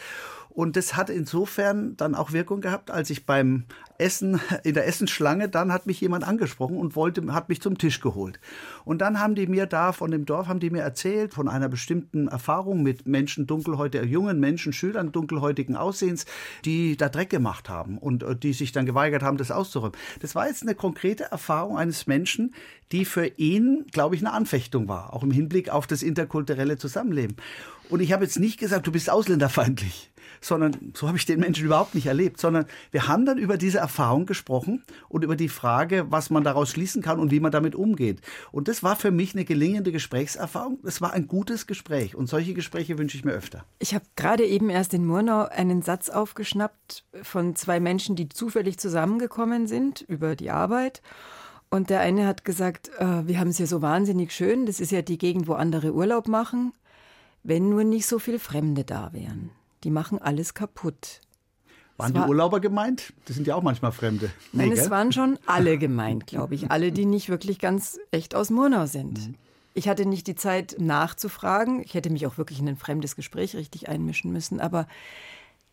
Und 0.54 0.76
das 0.76 0.96
hat 0.96 1.10
insofern 1.10 1.98
dann 1.98 2.14
auch 2.14 2.32
Wirkung 2.32 2.62
gehabt, 2.62 2.92
als 2.92 3.10
ich 3.10 3.26
beim 3.26 3.66
Essen, 3.98 4.40
in 4.64 4.76
der 4.76 4.88
Essensschlange, 4.88 5.50
dann 5.50 5.74
hat 5.74 5.88
mich 5.88 6.00
jemand 6.00 6.28
angesprochen 6.28 6.78
und 6.78 6.96
wollte, 6.96 7.34
hat 7.34 7.50
mich 7.50 7.62
zum 7.62 7.78
Tisch 7.78 8.02
geholt. 8.02 8.40
Und 8.86 9.00
dann 9.00 9.20
haben 9.20 9.34
die 9.34 9.48
mir 9.48 9.66
da 9.66 9.94
von 9.94 10.12
dem 10.12 10.26
Dorf, 10.26 10.48
haben 10.48 10.60
die 10.60 10.70
mir 10.70 10.82
erzählt 10.82 11.34
von 11.34 11.48
einer 11.48 11.70
bestimmten 11.70 12.28
Erfahrung 12.28 12.84
mit 12.84 13.08
Menschen 13.08 13.48
dunkelhäutiger, 13.48 14.06
jungen 14.06 14.40
Menschen, 14.40 14.74
Schülern 14.74 15.12
dunkelhäutigen 15.12 15.76
Aussehens, 15.76 16.26
die 16.66 16.98
da 16.98 17.10
Dreck 17.10 17.32
gemacht 17.32 17.68
haben 17.68 17.98
und 17.98 18.22
äh, 18.22 18.36
die 18.36 18.54
sich 18.54 18.72
dann 18.72 18.86
geweigert 18.86 19.24
haben, 19.24 19.38
das 19.38 19.50
auszuräumen. 19.50 19.98
Das 20.22 20.36
war 20.36 20.48
jetzt 20.48 20.62
eine 20.62 20.76
konkrete 20.76 21.26
Erfahrung 21.26 21.78
eines 21.78 22.06
Menschen, 22.06 22.54
die 22.92 23.06
für 23.06 23.26
ihn, 23.26 23.86
glaube 23.92 24.16
ich, 24.16 24.22
eine 24.22 24.34
Anfechtung 24.34 24.88
war, 24.88 25.14
auch 25.14 25.24
im 25.24 25.32
Hinblick 25.32 25.70
auf 25.70 25.88
das 25.88 26.04
interkulturelle 26.04 26.78
Zusammenleben. 26.78 27.38
Und 27.90 28.02
ich 28.02 28.14
habe 28.14 28.24
jetzt 28.24 28.40
nicht 28.40 28.60
gesagt, 28.60 28.86
du 28.86 28.92
bist 28.92 29.10
ausländerfeindlich 29.10 30.13
sondern 30.44 30.94
so 30.94 31.08
habe 31.08 31.18
ich 31.18 31.26
den 31.26 31.40
Menschen 31.40 31.66
überhaupt 31.66 31.96
nicht 31.96 32.08
erlebt, 32.08 32.40
sondern 32.40 32.66
wir 32.92 33.08
haben 33.08 33.26
dann 33.26 33.38
über 33.38 33.58
diese 33.58 33.80
Erfahrung 33.80 34.26
gesprochen 34.26 34.84
und 35.10 35.24
über 35.24 35.36
die 35.36 35.50
Frage, 35.50 36.06
was 36.10 36.30
man 36.30 36.44
daraus 36.44 36.70
schließen 36.72 37.02
kann 37.02 37.20
und 37.20 37.32
wie 37.32 37.40
man 37.40 37.52
damit 37.52 37.76
umgeht. 37.76 38.22
Und 38.52 38.68
das 38.68 38.84
war 38.84 38.96
für 38.96 39.12
mich 39.12 39.34
eine 39.34 39.46
gelingende 39.46 39.92
Gesprächserfahrung. 39.92 40.80
Es 40.84 41.02
war 41.02 41.14
ein 41.14 41.28
gutes 41.28 41.68
Gespräch 41.68 42.16
und 42.16 42.28
solche 42.28 42.54
Gespräche 42.54 42.98
wünsche 42.98 43.18
ich 43.18 43.26
mir 43.26 43.34
öfter. 43.34 43.66
Ich 43.80 43.94
habe 43.94 44.06
gerade 44.16 44.46
eben 44.46 44.70
erst 44.70 44.94
in 44.94 45.06
Murnau 45.06 45.46
einen 45.46 45.82
Satz 45.82 46.10
aufgeschnappt 46.10 47.06
von 47.22 47.56
zwei 47.56 47.80
Menschen, 47.80 48.16
die 48.16 48.30
zufällig 48.30 48.78
zusammengekommen 48.78 49.68
sind 49.68 50.02
über 50.02 50.36
die 50.36 50.52
Arbeit. 50.52 51.02
Und 51.70 51.90
der 51.90 52.02
eine 52.02 52.28
hat 52.28 52.46
gesagt, 52.46 52.92
äh, 53.00 53.28
wir 53.28 53.40
haben 53.40 53.50
es 53.50 53.58
hier 53.58 53.66
so 53.66 53.82
wahnsinnig 53.82 54.32
schön, 54.32 54.68
das 54.68 54.80
ist 54.80 54.92
ja 54.92 55.02
die 55.02 55.18
Gegend, 55.18 55.48
wo 55.48 55.54
andere 55.54 55.94
Urlaub 55.94 56.28
machen, 56.28 56.72
wenn 57.42 57.70
nur 57.70 57.84
nicht 57.84 58.06
so 58.06 58.20
viele 58.20 58.38
Fremde 58.38 58.84
da 58.84 59.12
wären. 59.12 59.50
Die 59.84 59.90
machen 59.90 60.20
alles 60.20 60.54
kaputt. 60.54 61.22
Waren 61.98 62.14
war, 62.14 62.24
die 62.24 62.30
Urlauber 62.30 62.60
gemeint? 62.60 63.14
Das 63.26 63.36
sind 63.36 63.46
ja 63.48 63.56
auch 63.56 63.62
manchmal 63.62 63.92
Fremde. 63.92 64.32
Nein, 64.52 64.70
nee, 64.70 64.76
es 64.76 64.90
waren 64.90 65.12
schon 65.12 65.38
alle 65.46 65.78
gemeint, 65.78 66.26
glaube 66.28 66.56
ich. 66.56 66.72
Alle, 66.72 66.92
die 66.92 67.06
nicht 67.06 67.30
wirklich 67.30 67.60
ganz 67.60 68.00
echt 68.12 68.34
aus 68.34 68.50
Murnau 68.50 68.88
sind. 68.88 69.28
Mhm. 69.28 69.36
Ich 69.76 69.88
hatte 69.88 70.06
nicht 70.06 70.28
die 70.28 70.36
Zeit 70.36 70.76
nachzufragen. 70.80 71.82
Ich 71.84 71.94
hätte 71.94 72.10
mich 72.10 72.26
auch 72.28 72.38
wirklich 72.38 72.60
in 72.60 72.68
ein 72.68 72.78
fremdes 72.78 73.16
Gespräch 73.16 73.56
richtig 73.56 73.90
einmischen 73.90 74.32
müssen. 74.32 74.60
Aber 74.60 74.88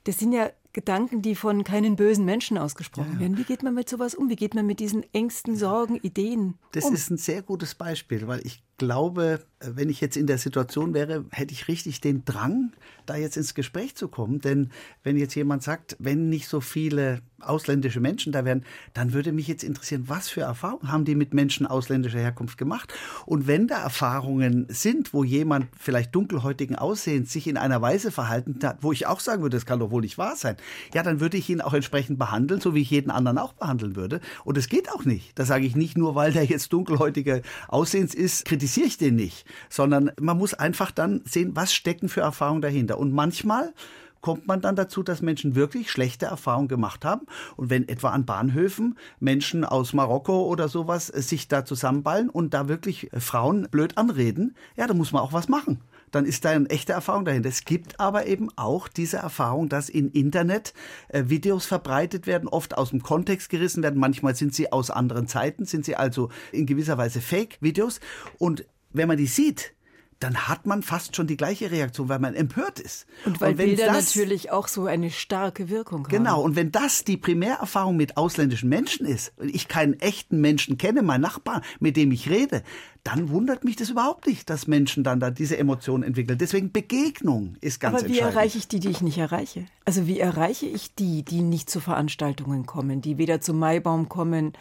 das 0.05 0.18
sind 0.18 0.33
ja 0.33 0.51
Gedanken, 0.73 1.23
die 1.23 1.35
von 1.35 1.65
keinen 1.65 1.97
bösen 1.97 2.25
Menschen 2.25 2.59
ausgesprochen 2.59 3.09
ja, 3.09 3.15
ja. 3.15 3.21
werden. 3.21 3.39
Wie 3.39 3.45
geht 3.45 3.63
man 3.63 3.75
mit 3.75 3.89
sowas 3.89 4.15
um? 4.15 4.29
Wie 4.29 4.37
geht 4.37 4.55
man 4.55 4.67
mit 4.67 4.81
diesen 4.81 5.05
Ängsten, 5.13 5.57
Sorgen, 5.57 5.97
Ideen 5.97 6.55
das 6.73 6.85
um? 6.85 6.93
Das 6.93 7.01
ist 7.01 7.11
ein 7.11 7.17
sehr 7.17 7.43
gutes 7.43 7.75
Beispiel, 7.75 8.27
weil 8.27 8.41
ich 8.47 8.63
glaube, 8.81 9.45
wenn 9.61 9.91
ich 9.91 10.01
jetzt 10.01 10.17
in 10.17 10.27
der 10.27 10.39
Situation 10.39 10.95
wäre, 10.95 11.27
hätte 11.33 11.53
ich 11.53 11.69
richtig 11.69 12.01
den 12.01 12.25
Drang, 12.25 12.73
da 13.05 13.15
jetzt 13.15 13.37
ins 13.37 13.55
Gespräch 13.55 13.95
zu 13.95 14.09
kommen. 14.09 14.41
Denn 14.41 14.71
wenn 15.03 15.19
jetzt 15.19 15.35
jemand 15.35 15.63
sagt, 15.63 15.97
wenn 15.99 16.31
nicht 16.31 16.49
so 16.49 16.63
viele 16.63 17.21
ausländische 17.41 18.01
Menschen 18.01 18.33
da 18.33 18.47
wären, 18.47 18.65
dann 18.95 19.13
würde 19.13 19.33
mich 19.33 19.49
jetzt 19.49 19.65
interessieren, 19.65 20.05
was 20.07 20.31
für 20.31 20.41
Erfahrungen 20.41 20.91
haben 20.91 21.05
die 21.05 21.15
mit 21.15 21.35
Menschen 21.35 21.67
ausländischer 21.67 22.21
Herkunft 22.21 22.57
gemacht? 22.57 22.95
Und 23.27 23.47
wenn 23.47 23.69
da 23.69 23.83
Erfahrungen 23.83 24.67
sind, 24.71 25.13
wo 25.13 25.25
jemand 25.25 25.67
vielleicht 25.79 26.15
dunkelhäutigen 26.15 26.77
Aussehens 26.77 27.31
sich 27.33 27.49
in 27.49 27.59
einer 27.59 27.83
Weise 27.83 28.11
verhalten 28.11 28.59
hat, 28.63 28.79
wo 28.83 28.93
ich 28.93 29.07
auch 29.07 29.21
sagen 29.21 29.43
würde, 29.43 29.59
das 29.59 29.67
kann 29.67 29.81
doch 29.81 29.91
wohl 29.91 30.03
nicht 30.03 30.17
wahr 30.17 30.37
sein, 30.37 30.57
ja, 30.94 31.03
dann 31.03 31.20
würde 31.20 31.37
ich 31.37 31.49
ihn 31.49 31.61
auch 31.61 31.75
entsprechend 31.75 32.18
behandeln, 32.18 32.61
so 32.61 32.75
wie 32.75 32.83
ich 32.83 32.90
jeden 32.90 33.11
anderen 33.11 33.38
auch 33.38 33.53
behandeln 33.53 33.96
würde. 33.96 34.20
Und 34.44 34.59
es 34.59 34.68
geht 34.68 34.90
auch 34.92 35.05
nicht. 35.05 35.38
Das 35.38 35.49
sage 35.49 35.66
ich 35.66 35.77
nicht 35.77 35.96
nur, 35.96 36.14
weil 36.14 36.33
der 36.33 36.44
jetzt 36.44 36.73
dunkelhäutiger 36.73 37.40
Aussehens 37.68 38.14
ist, 38.14 38.44
kritisiere 38.44 38.87
ich 38.87 38.99
den 38.99 39.16
nicht, 39.16 39.44
sondern 39.68 40.12
man 40.20 40.38
muss 40.38 40.55
einfach 40.55 40.90
dann 40.90 41.23
sehen, 41.25 41.53
was 41.55 41.73
stecken 41.73 42.09
für 42.09 42.20
Erfahrungen 42.20 42.62
dahinter. 42.62 42.99
Und 42.99 43.12
manchmal 43.12 43.73
kommt 44.20 44.46
man 44.46 44.61
dann 44.61 44.77
dazu, 44.77 45.03
dass 45.03 45.23
Menschen 45.23 45.55
wirklich 45.55 45.90
schlechte 45.90 46.27
Erfahrungen 46.27 46.68
gemacht 46.68 47.05
haben. 47.05 47.27
Und 47.57 47.70
wenn 47.70 47.88
etwa 47.88 48.11
an 48.11 48.27
Bahnhöfen 48.27 48.99
Menschen 49.18 49.64
aus 49.64 49.92
Marokko 49.92 50.46
oder 50.46 50.68
sowas 50.68 51.07
sich 51.07 51.49
da 51.49 51.64
zusammenballen 51.64 52.29
und 52.29 52.55
da 52.55 52.68
wirklich 52.68 53.11
Frauen 53.16 53.68
blöd 53.70 53.96
anreden, 53.96 54.55
ja, 54.77 54.87
da 54.87 54.94
muss 54.94 55.12
man 55.12 55.23
auch 55.23 55.33
was 55.33 55.49
machen 55.49 55.81
dann 56.11 56.25
ist 56.25 56.44
da 56.44 56.51
eine 56.51 56.68
echte 56.70 56.92
Erfahrung 56.92 57.25
dahinter. 57.25 57.49
Es 57.49 57.64
gibt 57.64 58.01
aber 58.01 58.27
eben 58.27 58.49
auch 58.57 58.88
diese 58.88 59.18
Erfahrung, 59.18 59.68
dass 59.68 59.88
in 59.88 60.11
Internet 60.11 60.75
äh, 61.09 61.25
Videos 61.27 61.66
verbreitet 61.66 62.27
werden, 62.27 62.49
oft 62.49 62.77
aus 62.77 62.90
dem 62.90 63.03
Kontext 63.03 63.51
gerissen 63.51 63.83
werden. 63.83 64.01
Manchmal 64.01 64.35
sind 64.35 64.55
sie 64.55 64.73
aus 64.73 64.90
anderen 64.90 65.27
Zeiten, 65.27 65.64
sind 65.64 65.85
sie 65.85 65.96
also 65.96 66.31
in 66.53 66.66
gewisser 66.66 66.99
Weise 66.99 67.20
Fake-Videos. 67.20 68.01
Und 68.38 68.66
wenn 68.92 69.09
man 69.09 69.16
die 69.16 69.27
sieht, 69.27 69.75
dann 70.21 70.49
hat 70.49 70.67
man 70.67 70.83
fast 70.83 71.17
schon 71.17 71.27
die 71.27 71.39
gleiche 71.39 71.71
Reaktion, 71.71 72.11
weil 72.11 72.19
man 72.19 72.35
empört 72.35 72.79
ist. 72.79 73.07
Und 73.25 73.41
weil 73.41 73.53
und 73.53 73.57
Bilder 73.57 73.87
das, 73.87 74.15
natürlich 74.15 74.51
auch 74.51 74.69
so 74.69 74.85
eine 74.85 75.11
starke 75.11 75.71
Wirkung 75.71 76.05
haben. 76.05 76.11
Genau, 76.11 76.43
und 76.43 76.57
wenn 76.57 76.71
das 76.71 77.05
die 77.05 77.17
Primärerfahrung 77.17 77.97
mit 77.97 78.19
ausländischen 78.19 78.69
Menschen 78.69 79.07
ist, 79.07 79.33
und 79.39 79.49
ich 79.49 79.67
keinen 79.67 79.99
echten 79.99 80.41
Menschen 80.43 80.77
kenne, 80.77 81.03
mein 81.03 81.23
Nachbar, 81.23 81.63
mit 81.81 81.97
dem 81.97 82.13
ich 82.13 82.29
rede, 82.29 82.63
dann 83.03 83.31
wundert 83.31 83.65
mich 83.65 83.77
das 83.77 83.89
überhaupt 83.89 84.27
nicht, 84.27 84.51
dass 84.51 84.67
Menschen 84.67 85.05
dann 85.05 85.21
da 85.21 85.31
diese 85.31 85.57
Emotionen 85.57 86.03
entwickeln. 86.03 86.37
Deswegen 86.37 86.71
Begegnung 86.71 87.57
ist 87.63 87.81
ganz 87.81 88.03
Aber 88.03 88.09
wie 88.13 88.19
erreiche 88.19 88.59
ich 88.59 88.69
die, 88.69 88.79
die 88.79 88.91
ich 88.91 89.01
nicht 89.01 89.17
erreiche? 89.17 89.65
Also 89.87 90.07
wie 90.07 90.21
erreiche 90.21 90.67
ich 90.67 90.95
die, 90.95 91.25
die 91.25 91.41
nicht 91.41 91.71
zu 91.71 91.81
Veranstaltungen 91.81 92.67
kommen, 92.67 93.01
die 93.01 93.17
weder 93.17 93.41
zum 93.41 93.59
Maibaum 93.59 94.11
kommen, 94.11 94.53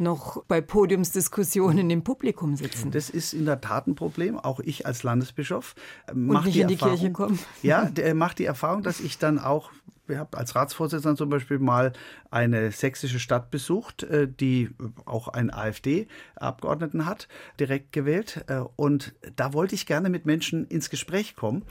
noch 0.00 0.44
bei 0.44 0.60
Podiumsdiskussionen 0.60 1.90
im 1.90 2.02
Publikum 2.02 2.56
sitzen. 2.56 2.90
Das 2.90 3.10
ist 3.10 3.32
in 3.32 3.46
der 3.46 3.60
Tat 3.60 3.86
ein 3.86 3.94
Problem. 3.94 4.38
Auch 4.38 4.60
ich 4.60 4.86
als 4.86 5.02
Landesbischof 5.02 5.74
äh, 6.06 6.14
mache 6.14 6.50
die, 6.50 6.60
in 6.60 6.68
die 6.68 6.74
Erfahrung, 6.74 6.96
Kirche 6.96 7.12
kommen. 7.12 7.38
Ja, 7.62 7.86
der 7.86 8.14
macht 8.14 8.38
die 8.38 8.44
Erfahrung, 8.44 8.82
dass 8.82 9.00
ich 9.00 9.18
dann 9.18 9.38
auch 9.38 9.70
wir 10.08 10.20
haben 10.20 10.36
als 10.36 10.54
Ratsvorsitzender 10.54 11.16
zum 11.16 11.30
Beispiel 11.30 11.58
mal 11.58 11.92
eine 12.30 12.70
sächsische 12.70 13.18
Stadt 13.18 13.50
besucht, 13.50 14.04
äh, 14.04 14.28
die 14.28 14.70
auch 15.04 15.26
einen 15.26 15.50
AfD-Abgeordneten 15.50 17.06
hat, 17.06 17.26
direkt 17.58 17.90
gewählt. 17.90 18.44
Äh, 18.46 18.60
und 18.76 19.14
da 19.34 19.52
wollte 19.52 19.74
ich 19.74 19.84
gerne 19.84 20.08
mit 20.08 20.24
Menschen 20.24 20.66
ins 20.68 20.90
Gespräch 20.90 21.34
kommen 21.34 21.64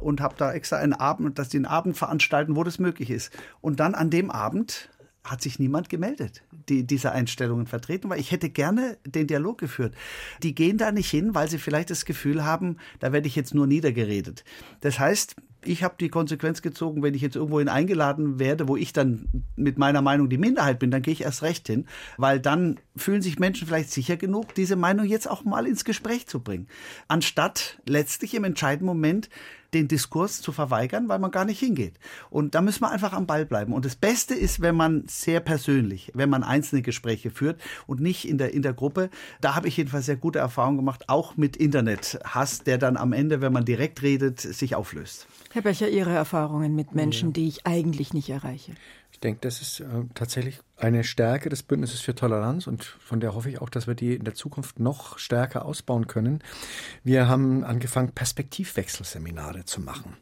und 0.00 0.20
habe 0.20 0.34
da 0.38 0.52
extra 0.52 0.76
einen 0.76 0.94
Abend, 0.94 1.38
dass 1.38 1.50
die 1.50 1.58
einen 1.58 1.66
Abend 1.66 1.96
veranstalten, 1.96 2.56
wo 2.56 2.64
das 2.64 2.78
möglich 2.78 3.10
ist. 3.10 3.36
Und 3.60 3.80
dann 3.80 3.94
an 3.94 4.08
dem 4.08 4.30
Abend 4.30 4.88
hat 5.24 5.40
sich 5.40 5.58
niemand 5.58 5.88
gemeldet, 5.88 6.42
die 6.68 6.86
diese 6.86 7.12
Einstellungen 7.12 7.66
vertreten, 7.66 8.10
weil 8.10 8.20
ich 8.20 8.30
hätte 8.30 8.50
gerne 8.50 8.98
den 9.06 9.26
Dialog 9.26 9.58
geführt. 9.58 9.94
Die 10.42 10.54
gehen 10.54 10.76
da 10.76 10.92
nicht 10.92 11.10
hin, 11.10 11.34
weil 11.34 11.48
sie 11.48 11.58
vielleicht 11.58 11.90
das 11.90 12.04
Gefühl 12.04 12.44
haben, 12.44 12.76
da 13.00 13.12
werde 13.12 13.26
ich 13.26 13.34
jetzt 13.34 13.54
nur 13.54 13.66
niedergeredet. 13.66 14.44
Das 14.80 14.98
heißt, 14.98 15.36
ich 15.66 15.82
habe 15.82 15.94
die 15.98 16.08
Konsequenz 16.08 16.60
gezogen, 16.60 17.02
wenn 17.02 17.14
ich 17.14 17.22
jetzt 17.22 17.36
irgendwohin 17.36 17.68
eingeladen 17.68 18.38
werde, 18.38 18.68
wo 18.68 18.76
ich 18.76 18.92
dann 18.92 19.26
mit 19.56 19.78
meiner 19.78 20.02
Meinung 20.02 20.28
die 20.28 20.38
Minderheit 20.38 20.78
bin, 20.78 20.90
dann 20.90 21.00
gehe 21.00 21.12
ich 21.12 21.22
erst 21.22 21.42
recht 21.42 21.66
hin, 21.66 21.86
weil 22.18 22.38
dann 22.38 22.78
fühlen 22.96 23.22
sich 23.22 23.38
Menschen 23.38 23.66
vielleicht 23.66 23.90
sicher 23.90 24.16
genug, 24.16 24.54
diese 24.54 24.76
Meinung 24.76 25.06
jetzt 25.06 25.28
auch 25.28 25.44
mal 25.44 25.66
ins 25.66 25.86
Gespräch 25.86 26.26
zu 26.26 26.40
bringen, 26.40 26.68
anstatt 27.08 27.80
letztlich 27.86 28.34
im 28.34 28.44
entscheidenden 28.44 28.86
Moment 28.86 29.28
den 29.74 29.88
Diskurs 29.88 30.40
zu 30.40 30.52
verweigern, 30.52 31.08
weil 31.08 31.18
man 31.18 31.30
gar 31.30 31.44
nicht 31.44 31.58
hingeht. 31.58 31.94
Und 32.30 32.54
da 32.54 32.62
müssen 32.62 32.82
wir 32.82 32.90
einfach 32.90 33.12
am 33.12 33.26
Ball 33.26 33.44
bleiben. 33.44 33.72
Und 33.72 33.84
das 33.84 33.96
Beste 33.96 34.34
ist, 34.34 34.60
wenn 34.60 34.76
man 34.76 35.04
sehr 35.08 35.40
persönlich, 35.40 36.12
wenn 36.14 36.30
man 36.30 36.42
einzelne 36.42 36.82
Gespräche 36.82 37.30
führt 37.30 37.60
und 37.86 38.00
nicht 38.00 38.28
in 38.28 38.38
der, 38.38 38.54
in 38.54 38.62
der 38.62 38.72
Gruppe. 38.72 39.10
Da 39.40 39.54
habe 39.54 39.68
ich 39.68 39.76
jedenfalls 39.76 40.06
sehr 40.06 40.16
gute 40.16 40.38
Erfahrungen 40.38 40.76
gemacht, 40.76 41.08
auch 41.08 41.36
mit 41.36 41.56
Internethass, 41.56 42.60
der 42.60 42.78
dann 42.78 42.96
am 42.96 43.12
Ende, 43.12 43.40
wenn 43.40 43.52
man 43.52 43.64
direkt 43.64 44.02
redet, 44.02 44.40
sich 44.40 44.74
auflöst. 44.74 45.26
Herr 45.52 45.62
Becher, 45.62 45.88
Ihre 45.88 46.12
Erfahrungen 46.12 46.74
mit 46.74 46.94
Menschen, 46.94 47.28
ja. 47.30 47.32
die 47.34 47.48
ich 47.48 47.66
eigentlich 47.66 48.14
nicht 48.14 48.30
erreiche? 48.30 48.72
Ich 49.12 49.20
denke, 49.20 49.40
das 49.42 49.60
ist 49.60 49.80
äh, 49.80 49.86
tatsächlich 50.14 50.58
eine 50.76 51.04
Stärke 51.04 51.48
des 51.48 51.62
Bündnisses 51.62 52.00
für 52.00 52.14
Toleranz 52.14 52.66
und 52.66 52.84
von 52.84 53.20
der 53.20 53.34
hoffe 53.34 53.48
ich 53.48 53.60
auch, 53.60 53.68
dass 53.68 53.86
wir 53.86 53.94
die 53.94 54.14
in 54.14 54.24
der 54.24 54.34
Zukunft 54.34 54.80
noch 54.80 55.18
stärker 55.18 55.64
ausbauen 55.64 56.08
können. 56.08 56.42
Wir 57.04 57.28
haben 57.28 57.62
angefangen, 57.62 58.10
Perspektivwechselseminare 58.10 59.64
zu 59.64 59.80
machen. 59.80 60.16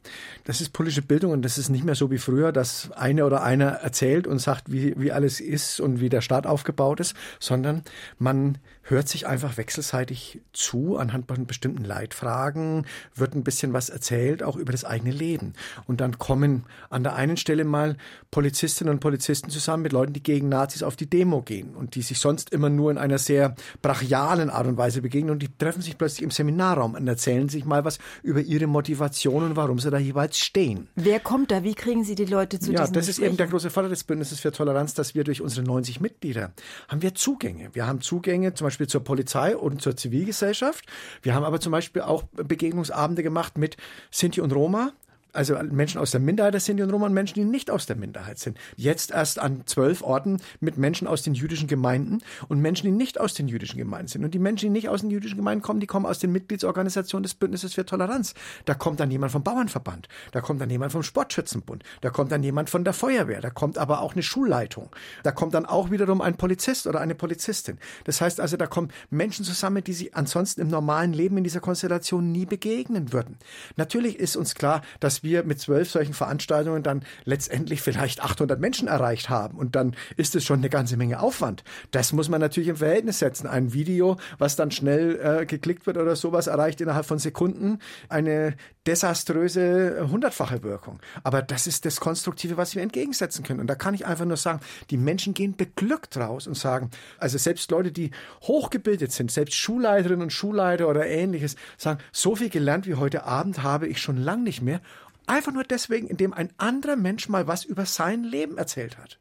Das 0.45 0.61
ist 0.61 0.73
politische 0.73 1.03
Bildung 1.03 1.33
und 1.33 1.43
das 1.43 1.57
ist 1.57 1.71
nicht 1.71 1.85
mehr 1.85 1.95
so 1.95 2.11
wie 2.11 2.19
früher, 2.19 2.53
dass 2.53 2.93
eine 2.93 3.25
oder 3.25 3.43
einer 3.43 3.69
erzählt 3.69 4.27
und 4.27 4.41
sagt, 4.41 4.71
wie, 4.71 4.95
wie 4.99 5.13
alles 5.13 5.41
ist 5.41 5.81
und 5.81 6.01
wie 6.01 6.11
der 6.11 6.21
Staat 6.21 6.47
aufgebaut 6.47 7.01
ist, 7.01 7.17
sondern 7.41 7.83
man 8.19 8.59
hört 8.83 9.09
sich 9.09 9.27
einfach 9.27 9.57
wechselseitig 9.57 10.43
zu 10.53 10.97
anhand 10.99 11.29
von 11.29 11.47
bestimmten 11.47 11.85
Leitfragen, 11.85 12.87
wird 13.15 13.35
ein 13.35 13.45
bisschen 13.45 13.73
was 13.73 13.89
erzählt, 13.89 14.43
auch 14.43 14.57
über 14.57 14.73
das 14.73 14.85
eigene 14.85 15.13
Leben. 15.13 15.55
Und 15.87 16.01
dann 16.01 16.19
kommen 16.19 16.65
an 16.91 17.03
der 17.03 17.15
einen 17.15 17.37
Stelle 17.37 17.65
mal 17.65 17.97
Polizistinnen 18.31 18.93
und 18.93 19.01
Polizisten 19.01 19.51
zusammen 19.51 19.85
mit 19.85 19.93
Leuten, 19.93 20.13
die 20.13 20.23
gegen 20.23 20.42
Nazis 20.49 20.83
auf 20.83 20.97
die 20.97 21.09
Demo 21.09 21.43
gehen 21.43 21.75
und 21.75 21.95
die 21.95 22.03
sich 22.03 22.19
sonst 22.19 22.51
immer 22.51 22.69
nur 22.69 22.91
in 22.91 22.99
einer 22.99 23.19
sehr 23.19 23.55
brachialen 23.81 24.51
Art 24.51 24.67
und 24.67 24.77
Weise 24.77 25.03
begegnen 25.03 25.31
und 25.31 25.43
die 25.43 25.49
treffen 25.57 25.83
sich 25.83 25.99
plötzlich 25.99 26.23
im 26.23 26.31
Seminarraum 26.31 26.95
und 26.95 27.07
erzählen 27.07 27.49
sich 27.49 27.65
mal 27.65 27.85
was 27.85 27.99
über 28.23 28.41
ihre 28.41 28.67
Motivation 28.67 29.45
und 29.45 29.57
warum 29.57 29.79
sie 29.79 29.91
da 29.91 29.99
jeweils 29.99 30.39
stehen. 30.39 30.89
Wer 30.95 31.21
kommt 31.21 31.51
da? 31.51 31.63
Wie 31.65 31.75
kriegen 31.75 32.05
Sie 32.05 32.15
die 32.15 32.25
Leute 32.25 32.59
zu 32.59 32.73
Ja, 32.73 32.87
das 32.87 33.09
ist 33.09 33.19
eben 33.19 33.37
der 33.37 33.47
große 33.47 33.71
Vorteil 33.71 33.91
des 33.91 34.05
Bündnisses 34.05 34.41
für 34.41 34.53
Toleranz, 34.53 34.95
dass 34.95 35.15
wir 35.15 35.25
durch 35.25 35.41
unsere 35.41 35.67
90 35.67 36.01
Mitglieder 36.01 36.53
haben 36.89 37.03
wir 37.03 37.15
Zugänge. 37.15 37.71
Wir 37.73 37.87
haben 37.87 38.01
Zugänge 38.01 38.55
zum 38.55 38.67
Beispiel 38.67 38.87
zur 38.87 39.05
Polizei 39.05 39.57
und 39.57 39.83
zur 39.83 39.97
Zivilgesellschaft. 39.97 40.85
Wir 41.23 41.35
haben 41.35 41.45
aber 41.45 41.61
zum 41.61 41.73
Beispiel 41.73 42.03
auch 42.03 42.25
Begegnungsabende 42.33 43.23
gemacht 43.23 43.59
mit 43.59 43.77
Sinti 44.11 44.41
und 44.41 44.53
Roma 44.53 44.93
also 45.33 45.57
Menschen 45.63 46.01
aus 46.01 46.11
der 46.11 46.21
Minderheit 46.21 46.55
der 46.55 46.61
Sinti 46.61 46.83
und 46.83 46.91
Roma 46.91 47.07
und 47.07 47.15
Menschen, 47.15 47.35
die 47.35 47.45
nicht 47.45 47.71
aus 47.71 47.87
der 47.87 47.97
Minderheit 47.97 48.39
sind. 48.39 48.59
Jetzt 48.77 49.11
erst 49.11 49.39
an 49.39 49.63
zwölf 49.67 50.03
Orten 50.03 50.41
mit 50.61 50.77
Menschen 50.77 51.07
aus 51.07 51.23
den 51.23 51.35
jüdischen 51.35 51.69
Gemeinden 51.69 52.19
und 52.49 52.61
Menschen, 52.61 52.87
die 52.87 52.93
nicht 52.93 53.19
aus 53.19 53.35
den 53.35 53.49
jüdischen 53.49 53.79
Gemeinden 53.79 54.09
sind. 54.09 54.25
Und 54.25 54.35
die 54.35 54.39
Menschen, 54.39 54.67
die 54.67 54.71
nicht 54.71 54.89
aus 54.89 55.01
den 55.01 55.11
jüdischen 55.11 55.37
Gemeinden 55.37 55.63
kommen, 55.63 55.81
die 55.81 55.87
kommen 55.87 56.07
aus 56.07 56.19
den 56.19 56.33
Mitgliedsorganisationen 56.33 57.23
des 57.23 57.35
Bündnisses 57.35 57.75
für 57.75 57.87
Toleranz. 57.87 58.35
Da 58.65 58.75
kommt 58.75 59.01
dann 59.01 59.11
jemand 59.11 59.33
vom 59.33 59.43
Bauernverband, 59.43 60.09
da 60.33 60.41
kommt 60.41 60.61
dann 60.61 60.71
jemand 60.71 60.93
vom 60.93 61.03
Sportschützenbund, 61.03 61.83
da 62.01 62.11
kommt 62.11 62.33
dann 62.33 62.43
jemand 62.43 62.71
von 62.71 62.85
der 62.85 62.93
Feuerwehr, 62.93 63.41
da 63.41 63.51
kommt 63.51 63.79
aber 63.79 64.03
auch 64.03 64.13
eine 64.13 64.23
Schulleitung, 64.23 64.91
da 65.23 65.33
kommt 65.33 65.55
dann 65.55 65.67
auch 65.67 65.91
wiederum 65.91 66.21
ein 66.21 66.37
Polizist 66.37 66.87
oder 66.87 67.01
eine 67.01 67.15
Polizistin. 67.15 67.79
Das 68.05 68.21
heißt 68.21 68.41
also, 68.41 68.57
da 68.57 68.67
kommen 68.67 68.91
Menschen 69.11 69.45
zusammen, 69.45 69.83
die 69.83 69.93
sich 69.93 70.15
ansonsten 70.15 70.61
im 70.61 70.69
normalen 70.69 71.13
Leben 71.13 71.39
in 71.39 71.45
dieser 71.45 71.61
Konstellation 71.61 72.33
nie 72.33 72.47
begegnen 72.47 73.13
würden. 73.13 73.39
Natürlich 73.77 74.19
ist 74.19 74.37
uns 74.37 74.55
klar, 74.55 74.83
dass 75.01 75.22
wir 75.23 75.45
mit 75.45 75.61
zwölf 75.61 75.91
solchen 75.91 76.15
Veranstaltungen 76.15 76.83
dann 76.83 77.05
letztendlich 77.25 77.81
vielleicht 77.81 78.23
800 78.23 78.61
Menschen 78.61 78.89
erreicht 78.89 79.29
haben. 79.29 79.59
Und 79.59 79.77
dann 79.77 79.95
ist 80.17 80.35
es 80.35 80.45
schon 80.45 80.59
eine 80.59 80.71
ganze 80.71 80.97
Menge 80.97 81.21
Aufwand. 81.21 81.65
Das 81.91 82.13
muss 82.13 82.29
man 82.29 82.41
natürlich 82.41 82.69
im 82.69 82.77
Verhältnis 82.77 83.19
setzen. 83.19 83.47
Ein 83.47 83.73
Video, 83.73 84.17
was 84.39 84.57
dann 84.57 84.71
schnell 84.71 85.19
äh, 85.23 85.47
geklickt 85.47 85.87
wird 85.87 85.97
oder 85.97 86.17
sowas, 86.17 86.47
erreicht 86.47 86.81
innerhalb 86.81 87.07
von 87.07 87.19
Sekunden 87.19 87.79
eine 88.09 88.55
desaströse 88.87 90.09
hundertfache 90.11 90.63
Wirkung. 90.63 90.99
Aber 91.23 91.43
das 91.43 91.67
ist 91.67 91.85
das 91.85 92.01
Konstruktive, 92.01 92.57
was 92.57 92.75
wir 92.75 92.83
entgegensetzen 92.83 93.45
können. 93.45 93.61
Und 93.61 93.69
da 93.69 93.75
kann 93.75 93.95
ich 93.95 94.07
einfach 94.07 94.25
nur 94.25 94.37
sagen, 94.37 94.61
die 94.91 94.97
Menschen 94.97 95.35
gehen 95.35 95.57
beglückt 95.57 96.17
raus 96.17 96.47
und 96.47 96.57
sagen, 96.57 96.91
also 97.19 97.39
selbst 97.39 97.71
Leute, 97.71 97.93
die 97.93 98.11
hochgebildet 98.43 99.13
sind, 99.13 99.31
selbst 99.31 99.55
Schulleiterinnen 99.55 100.23
und 100.23 100.33
Schulleiter 100.33 100.89
oder 100.89 101.07
ähnliches, 101.07 101.57
sagen, 101.77 102.01
so 102.11 102.35
viel 102.37 102.51
gelernt 102.51 102.87
wie 102.87 102.97
heute 102.97 103.25
Abend 103.25 103.63
habe 103.63 103.87
ich 103.87 104.01
schon 104.01 104.17
lang 104.17 104.43
nicht 104.43 104.63
mehr. 104.63 104.81
Einfach 105.27 105.53
nur 105.53 105.65
deswegen, 105.65 106.09
indem 106.09 106.33
ein 106.33 106.51
anderer 106.59 106.97
Mensch 106.97 107.29
mal 107.29 107.47
was 107.47 107.65
über 107.65 107.87
sein 107.87 108.25
Leben 108.25 108.59
erzählt 108.59 108.99
hat. 108.99 109.19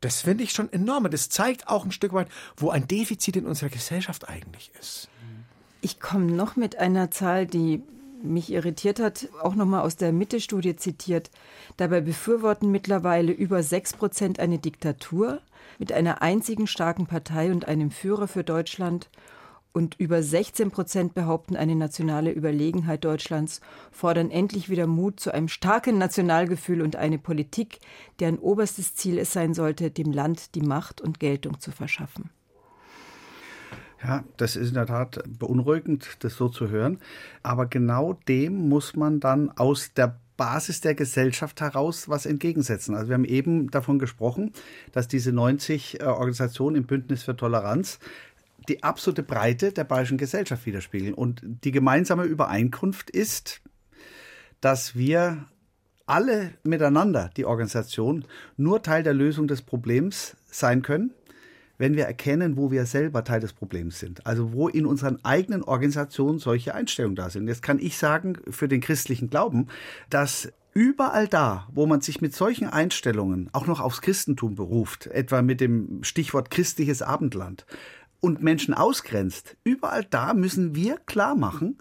Das 0.00 0.22
finde 0.22 0.44
ich 0.44 0.52
schon 0.52 0.72
enorm. 0.72 1.04
Und 1.04 1.14
das 1.14 1.28
zeigt 1.28 1.68
auch 1.68 1.84
ein 1.84 1.92
Stück 1.92 2.12
weit, 2.12 2.28
wo 2.56 2.70
ein 2.70 2.86
Defizit 2.86 3.36
in 3.36 3.46
unserer 3.46 3.70
Gesellschaft 3.70 4.28
eigentlich 4.28 4.70
ist. 4.78 5.08
Ich 5.80 6.00
komme 6.00 6.32
noch 6.32 6.56
mit 6.56 6.76
einer 6.78 7.10
Zahl, 7.10 7.46
die 7.46 7.82
mich 8.22 8.50
irritiert 8.50 8.98
hat, 8.98 9.28
auch 9.40 9.54
nochmal 9.54 9.82
aus 9.82 9.96
der 9.96 10.12
Mitte-Studie 10.12 10.74
zitiert. 10.76 11.30
Dabei 11.76 12.00
befürworten 12.00 12.70
mittlerweile 12.70 13.32
über 13.32 13.62
6 13.62 13.94
Prozent 13.94 14.40
eine 14.40 14.58
Diktatur 14.58 15.40
mit 15.78 15.92
einer 15.92 16.20
einzigen 16.20 16.66
starken 16.66 17.06
Partei 17.06 17.52
und 17.52 17.68
einem 17.68 17.92
Führer 17.92 18.26
für 18.26 18.42
Deutschland. 18.42 19.08
Und 19.78 19.94
über 20.00 20.24
16 20.24 20.72
Prozent 20.72 21.14
behaupten 21.14 21.54
eine 21.54 21.76
nationale 21.76 22.32
Überlegenheit 22.32 23.04
Deutschlands, 23.04 23.60
fordern 23.92 24.28
endlich 24.28 24.68
wieder 24.68 24.88
Mut 24.88 25.20
zu 25.20 25.32
einem 25.32 25.46
starken 25.46 25.98
Nationalgefühl 25.98 26.82
und 26.82 26.96
eine 26.96 27.16
Politik, 27.16 27.78
deren 28.18 28.40
oberstes 28.40 28.96
Ziel 28.96 29.18
es 29.18 29.32
sein 29.32 29.54
sollte, 29.54 29.92
dem 29.92 30.10
Land 30.10 30.56
die 30.56 30.62
Macht 30.62 31.00
und 31.00 31.20
Geltung 31.20 31.60
zu 31.60 31.70
verschaffen. 31.70 32.30
Ja, 34.02 34.24
das 34.36 34.56
ist 34.56 34.70
in 34.70 34.74
der 34.74 34.86
Tat 34.86 35.22
beunruhigend, 35.38 36.08
das 36.24 36.34
so 36.34 36.48
zu 36.48 36.70
hören. 36.70 36.98
Aber 37.44 37.66
genau 37.66 38.14
dem 38.26 38.68
muss 38.68 38.96
man 38.96 39.20
dann 39.20 39.56
aus 39.58 39.94
der 39.94 40.18
Basis 40.36 40.80
der 40.80 40.96
Gesellschaft 40.96 41.60
heraus 41.60 42.08
was 42.08 42.26
entgegensetzen. 42.26 42.96
Also 42.96 43.10
wir 43.10 43.14
haben 43.14 43.24
eben 43.24 43.70
davon 43.70 44.00
gesprochen, 44.00 44.52
dass 44.90 45.06
diese 45.06 45.32
90 45.32 46.00
äh, 46.00 46.04
Organisationen 46.04 46.76
im 46.76 46.84
Bündnis 46.84 47.22
für 47.24 47.36
Toleranz 47.36 47.98
die 48.68 48.82
absolute 48.82 49.22
Breite 49.22 49.72
der 49.72 49.84
bayerischen 49.84 50.18
Gesellschaft 50.18 50.66
widerspiegeln. 50.66 51.14
Und 51.14 51.42
die 51.44 51.72
gemeinsame 51.72 52.24
Übereinkunft 52.24 53.10
ist, 53.10 53.60
dass 54.60 54.96
wir 54.96 55.46
alle 56.06 56.54
miteinander, 56.64 57.30
die 57.36 57.44
Organisation, 57.44 58.24
nur 58.56 58.82
Teil 58.82 59.02
der 59.02 59.14
Lösung 59.14 59.46
des 59.46 59.62
Problems 59.62 60.36
sein 60.46 60.82
können, 60.82 61.12
wenn 61.76 61.94
wir 61.94 62.06
erkennen, 62.06 62.56
wo 62.56 62.70
wir 62.70 62.86
selber 62.86 63.24
Teil 63.24 63.40
des 63.40 63.52
Problems 63.52 64.00
sind. 64.00 64.26
Also 64.26 64.52
wo 64.52 64.68
in 64.68 64.84
unseren 64.84 65.24
eigenen 65.24 65.62
Organisationen 65.62 66.38
solche 66.38 66.74
Einstellungen 66.74 67.14
da 67.14 67.30
sind. 67.30 67.46
Jetzt 67.46 67.62
kann 67.62 67.78
ich 67.78 67.96
sagen, 67.96 68.38
für 68.50 68.68
den 68.68 68.80
christlichen 68.80 69.30
Glauben, 69.30 69.68
dass 70.10 70.52
überall 70.74 71.28
da, 71.28 71.68
wo 71.72 71.86
man 71.86 72.00
sich 72.00 72.20
mit 72.20 72.34
solchen 72.34 72.68
Einstellungen 72.68 73.48
auch 73.52 73.66
noch 73.66 73.80
aufs 73.80 74.00
Christentum 74.00 74.54
beruft, 74.54 75.06
etwa 75.06 75.42
mit 75.42 75.60
dem 75.60 76.02
Stichwort 76.02 76.50
christliches 76.50 77.02
Abendland, 77.02 77.66
und 78.20 78.42
Menschen 78.42 78.74
ausgrenzt, 78.74 79.56
überall 79.64 80.04
da 80.04 80.34
müssen 80.34 80.74
wir 80.74 80.98
klar 80.98 81.34
machen, 81.34 81.78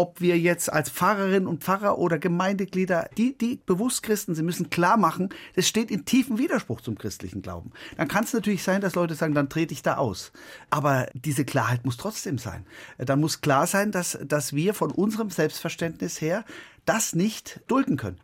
ob 0.00 0.22
wir 0.22 0.38
jetzt 0.38 0.72
als 0.72 0.88
Pfarrerin 0.88 1.46
und 1.46 1.62
Pfarrer 1.62 1.98
oder 1.98 2.18
Gemeindeglieder, 2.18 3.10
die, 3.18 3.36
die 3.36 3.60
bewusst 3.66 4.02
Christen 4.02 4.34
sind, 4.34 4.46
müssen 4.46 4.70
klar 4.70 4.96
machen, 4.96 5.28
das 5.56 5.68
steht 5.68 5.90
in 5.90 6.06
tiefem 6.06 6.38
Widerspruch 6.38 6.80
zum 6.80 6.96
christlichen 6.96 7.42
Glauben. 7.42 7.72
Dann 7.98 8.08
kann 8.08 8.24
es 8.24 8.32
natürlich 8.32 8.62
sein, 8.62 8.80
dass 8.80 8.94
Leute 8.94 9.14
sagen, 9.14 9.34
dann 9.34 9.50
trete 9.50 9.74
ich 9.74 9.82
da 9.82 9.96
aus. 9.98 10.32
Aber 10.70 11.06
diese 11.12 11.44
Klarheit 11.44 11.84
muss 11.84 11.98
trotzdem 11.98 12.38
sein. 12.38 12.64
Dann 12.96 13.20
muss 13.20 13.42
klar 13.42 13.66
sein, 13.66 13.92
dass, 13.92 14.18
dass 14.24 14.54
wir 14.54 14.72
von 14.72 14.90
unserem 14.90 15.28
Selbstverständnis 15.28 16.22
her 16.22 16.46
das 16.86 17.14
nicht 17.14 17.60
dulden 17.66 17.98
können. 17.98 18.20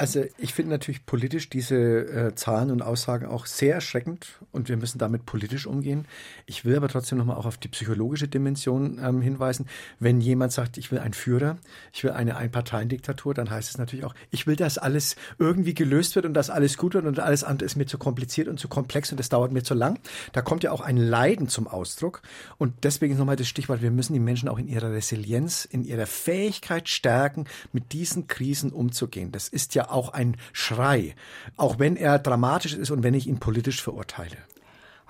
Also 0.00 0.24
ich 0.38 0.54
finde 0.54 0.70
natürlich 0.70 1.04
politisch 1.06 1.50
diese 1.50 1.74
äh, 1.74 2.34
Zahlen 2.36 2.70
und 2.70 2.82
Aussagen 2.82 3.26
auch 3.26 3.46
sehr 3.46 3.74
erschreckend 3.74 4.38
und 4.52 4.68
wir 4.68 4.76
müssen 4.76 4.98
damit 4.98 5.26
politisch 5.26 5.66
umgehen. 5.66 6.06
Ich 6.46 6.64
will 6.64 6.76
aber 6.76 6.86
trotzdem 6.86 7.18
nochmal 7.18 7.36
auch 7.36 7.46
auf 7.46 7.56
die 7.56 7.66
psychologische 7.66 8.28
Dimension 8.28 9.00
ähm, 9.02 9.20
hinweisen. 9.22 9.66
Wenn 9.98 10.20
jemand 10.20 10.52
sagt, 10.52 10.78
ich 10.78 10.92
will 10.92 11.00
einen 11.00 11.14
Führer, 11.14 11.58
ich 11.92 12.04
will 12.04 12.12
eine 12.12 12.36
Einparteiendiktatur, 12.36 13.34
dann 13.34 13.50
heißt 13.50 13.70
es 13.70 13.78
natürlich 13.78 14.04
auch, 14.04 14.14
ich 14.30 14.46
will, 14.46 14.54
dass 14.54 14.78
alles 14.78 15.16
irgendwie 15.40 15.74
gelöst 15.74 16.14
wird 16.14 16.26
und 16.26 16.34
dass 16.34 16.48
alles 16.48 16.78
gut 16.78 16.94
wird 16.94 17.04
und 17.04 17.18
alles 17.18 17.42
andere 17.42 17.66
ist 17.66 17.74
mir 17.74 17.86
zu 17.86 17.98
kompliziert 17.98 18.46
und 18.46 18.60
zu 18.60 18.68
komplex 18.68 19.10
und 19.10 19.18
es 19.18 19.30
dauert 19.30 19.50
mir 19.50 19.64
zu 19.64 19.74
lang. 19.74 19.98
Da 20.32 20.42
kommt 20.42 20.62
ja 20.62 20.70
auch 20.70 20.80
ein 20.80 20.96
Leiden 20.96 21.48
zum 21.48 21.66
Ausdruck 21.66 22.22
und 22.56 22.84
deswegen 22.84 23.14
ist 23.14 23.18
nochmal 23.18 23.34
das 23.34 23.48
Stichwort, 23.48 23.82
wir 23.82 23.90
müssen 23.90 24.12
die 24.12 24.20
Menschen 24.20 24.48
auch 24.48 24.60
in 24.60 24.68
ihrer 24.68 24.92
Resilienz, 24.92 25.64
in 25.64 25.82
ihrer 25.82 26.06
Fähigkeit 26.06 26.88
stärken, 26.88 27.46
mit 27.72 27.92
diesen 27.92 28.28
Krisen 28.28 28.70
umzugehen. 28.70 29.32
Das 29.32 29.48
ist 29.48 29.74
ja 29.74 29.87
auch 29.90 30.10
ein 30.10 30.36
Schrei, 30.52 31.14
auch 31.56 31.78
wenn 31.78 31.96
er 31.96 32.18
dramatisch 32.18 32.74
ist 32.74 32.90
und 32.90 33.02
wenn 33.02 33.14
ich 33.14 33.26
ihn 33.26 33.40
politisch 33.40 33.82
verurteile. 33.82 34.36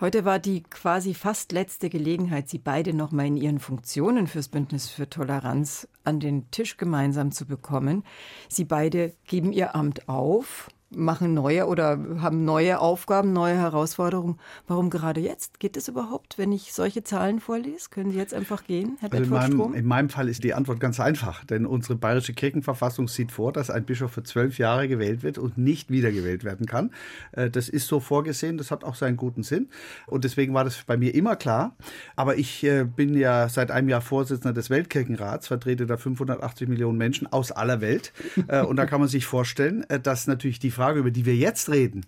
Heute 0.01 0.25
war 0.25 0.39
die 0.39 0.63
quasi 0.63 1.13
fast 1.13 1.51
letzte 1.51 1.91
Gelegenheit, 1.91 2.49
Sie 2.49 2.59
beide 2.59 2.95
noch 2.95 3.11
mal 3.11 3.27
in 3.27 3.37
Ihren 3.37 3.59
Funktionen 3.59 4.29
fürs 4.29 4.47
Bündnis 4.47 4.89
für 4.89 5.11
Toleranz 5.11 5.89
an 6.05 6.21
den 6.21 6.49
Tisch 6.53 6.77
gemeinsam 6.77 7.33
zu 7.33 7.47
bekommen. 7.47 8.05
Sie 8.49 8.65
beide 8.65 9.13
geben 9.27 9.53
Ihr 9.53 9.75
Amt 9.75 10.09
auf 10.09 10.69
machen 10.91 11.35
neue 11.35 11.67
oder 11.67 11.99
haben 12.21 12.45
neue 12.45 12.79
Aufgaben, 12.81 13.33
neue 13.33 13.57
Herausforderungen. 13.57 14.39
Warum 14.67 14.89
gerade 14.89 15.21
jetzt? 15.21 15.61
Geht 15.61 15.77
es 15.77 15.89
überhaupt, 15.89 16.39
wenn 16.39 16.51
ich 16.51 16.73
solche 16.73 17.05
Zahlen 17.05 17.41
vorlese? 17.41 17.91
Können 17.91 18.11
Sie 18.11 18.17
jetzt 18.17 18.33
einfach 18.33 18.65
gehen, 18.65 18.97
Herr 19.01 19.13
also 19.13 19.25
in, 19.25 19.31
meinem, 19.31 19.75
in 19.75 19.87
meinem 19.87 20.09
Fall 20.09 20.29
ist 20.29 20.45
die 20.45 20.55
Antwort 20.55 20.81
ganz 20.81 20.99
einfach, 20.99 21.45
denn 21.45 21.67
unsere 21.67 21.97
bayerische 21.97 22.33
Kirchenverfassung 22.33 23.09
sieht 23.09 23.33
vor, 23.33 23.53
dass 23.53 23.71
ein 23.71 23.85
Bischof 23.85 24.13
für 24.13 24.23
zwölf 24.23 24.59
Jahre 24.59 24.89
gewählt 24.89 25.23
wird 25.23 25.37
und 25.37 25.59
nicht 25.59 25.91
wiedergewählt 25.91 26.45
werden 26.45 26.67
kann. 26.67 26.91
Äh, 27.33 27.51
das 27.51 27.69
ist 27.69 27.87
so 27.87 28.01
vorgesehen, 28.01 28.57
das 28.57 28.71
hat 28.71 28.83
auch 28.83 28.95
seinen 28.95 29.19
guten 29.19 29.43
Sinn 29.43 29.69
und 30.07 30.25
deswegen 30.25 30.55
war 30.55 30.65
das 30.65 30.83
bei 30.87 30.97
mir 30.97 31.15
immer 31.15 31.37
klar. 31.37 31.77
Aber 32.17 32.37
ich 32.37 32.65
äh, 32.65 32.85
bin 32.85 33.15
ja 33.15 33.49
seit 33.51 33.71
einem 33.71 33.91
Jahr 33.91 34.01
Vorsitzender 34.01 34.55
des 34.55 34.71
Weltkirchenrats, 34.71 35.49
vertrete 35.49 35.85
da 35.85 35.99
580 35.99 36.69
Millionen 36.69 36.97
Menschen 36.97 37.31
aus 37.31 37.53
aller 37.53 37.83
Welt 37.83 38.15
äh, 38.49 38.63
und 38.63 38.77
da 38.77 38.87
kann 38.87 39.01
man 39.01 39.09
sich 39.09 39.27
vorstellen, 39.27 39.85
dass 40.03 40.27
natürlich 40.27 40.59
die 40.59 40.71
Frage, 40.79 41.01
über 41.01 41.11
die 41.11 41.27
wir 41.27 41.35
jetzt 41.35 41.69
reden, 41.69 42.07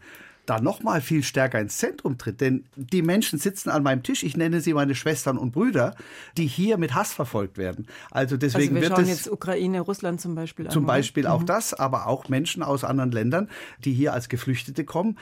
da 0.51 0.61
noch 0.61 0.83
mal 0.83 1.01
viel 1.01 1.23
stärker 1.23 1.61
ins 1.61 1.79
Zentrum 1.79 2.19
tritt. 2.19 2.41
Denn 2.41 2.65
die 2.75 3.03
Menschen 3.03 3.39
sitzen 3.39 3.71
an 3.71 3.85
meinem 3.85 4.03
Tisch, 4.03 4.25
ich 4.25 4.37
nenne 4.37 4.61
sie 4.61 4.75
meine 4.75 4.97
Schwestern 4.97 5.39
und 5.39 5.53
Brüder, 5.53 5.95
die 6.37 6.49
hier 6.49 6.77
mit 6.77 6.93
Hass 6.93 7.13
verfolgt 7.13 7.57
werden. 7.57 7.87
Also 8.11 8.37
deswegen 8.37 8.75
also 8.75 8.75
wir 8.75 8.83
wird 8.83 8.93
schauen 8.93 9.05
es 9.05 9.11
jetzt 9.11 9.31
Ukraine, 9.31 9.81
Russland 9.81 10.21
zum 10.21 10.35
Beispiel 10.35 10.67
an. 10.67 10.73
Zum 10.73 10.87
Beispiel 10.87 11.29
auch 11.29 11.43
mhm. 11.43 11.47
das, 11.47 11.73
aber 11.73 12.09
auch 12.09 12.29
Menschen 12.29 12.65
aus 12.65 12.83
anderen 12.83 13.13
Ländern, 13.13 13.49
die 13.85 13.93
hier 13.93 14.13
als 14.13 14.29
Geflüchtete 14.29 14.85
kommen. 14.85 15.19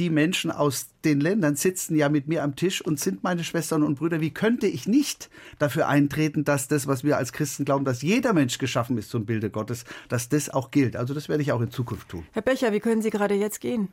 Die 0.00 0.10
Menschen 0.10 0.50
aus 0.50 0.88
den 1.04 1.20
Ländern 1.20 1.54
sitzen 1.54 1.94
ja 1.94 2.08
mit 2.08 2.26
mir 2.26 2.42
am 2.42 2.56
Tisch 2.56 2.80
und 2.82 2.98
sind 2.98 3.22
meine 3.22 3.44
Schwestern 3.44 3.84
und 3.84 3.94
Brüder. 3.94 4.20
Wie 4.20 4.30
könnte 4.30 4.66
ich 4.66 4.88
nicht 4.88 5.30
dafür 5.60 5.86
eintreten, 5.86 6.42
dass 6.42 6.66
das, 6.66 6.88
was 6.88 7.04
wir 7.04 7.16
als 7.16 7.32
Christen 7.32 7.64
glauben, 7.64 7.84
dass 7.84 8.02
jeder 8.02 8.32
Mensch 8.32 8.58
geschaffen 8.58 8.98
ist 8.98 9.10
zum 9.10 9.24
Bilde 9.24 9.50
Gottes, 9.50 9.84
dass 10.08 10.28
das 10.28 10.50
auch 10.50 10.72
gilt? 10.72 10.96
Also 10.96 11.14
das 11.14 11.28
werde 11.28 11.44
ich 11.44 11.52
auch 11.52 11.60
in 11.60 11.70
Zukunft 11.70 12.08
tun. 12.08 12.26
Herr 12.32 12.42
Becher, 12.42 12.72
wie 12.72 12.80
können 12.80 13.02
Sie 13.02 13.10
gerade 13.10 13.34
jetzt 13.34 13.60
gehen? 13.60 13.88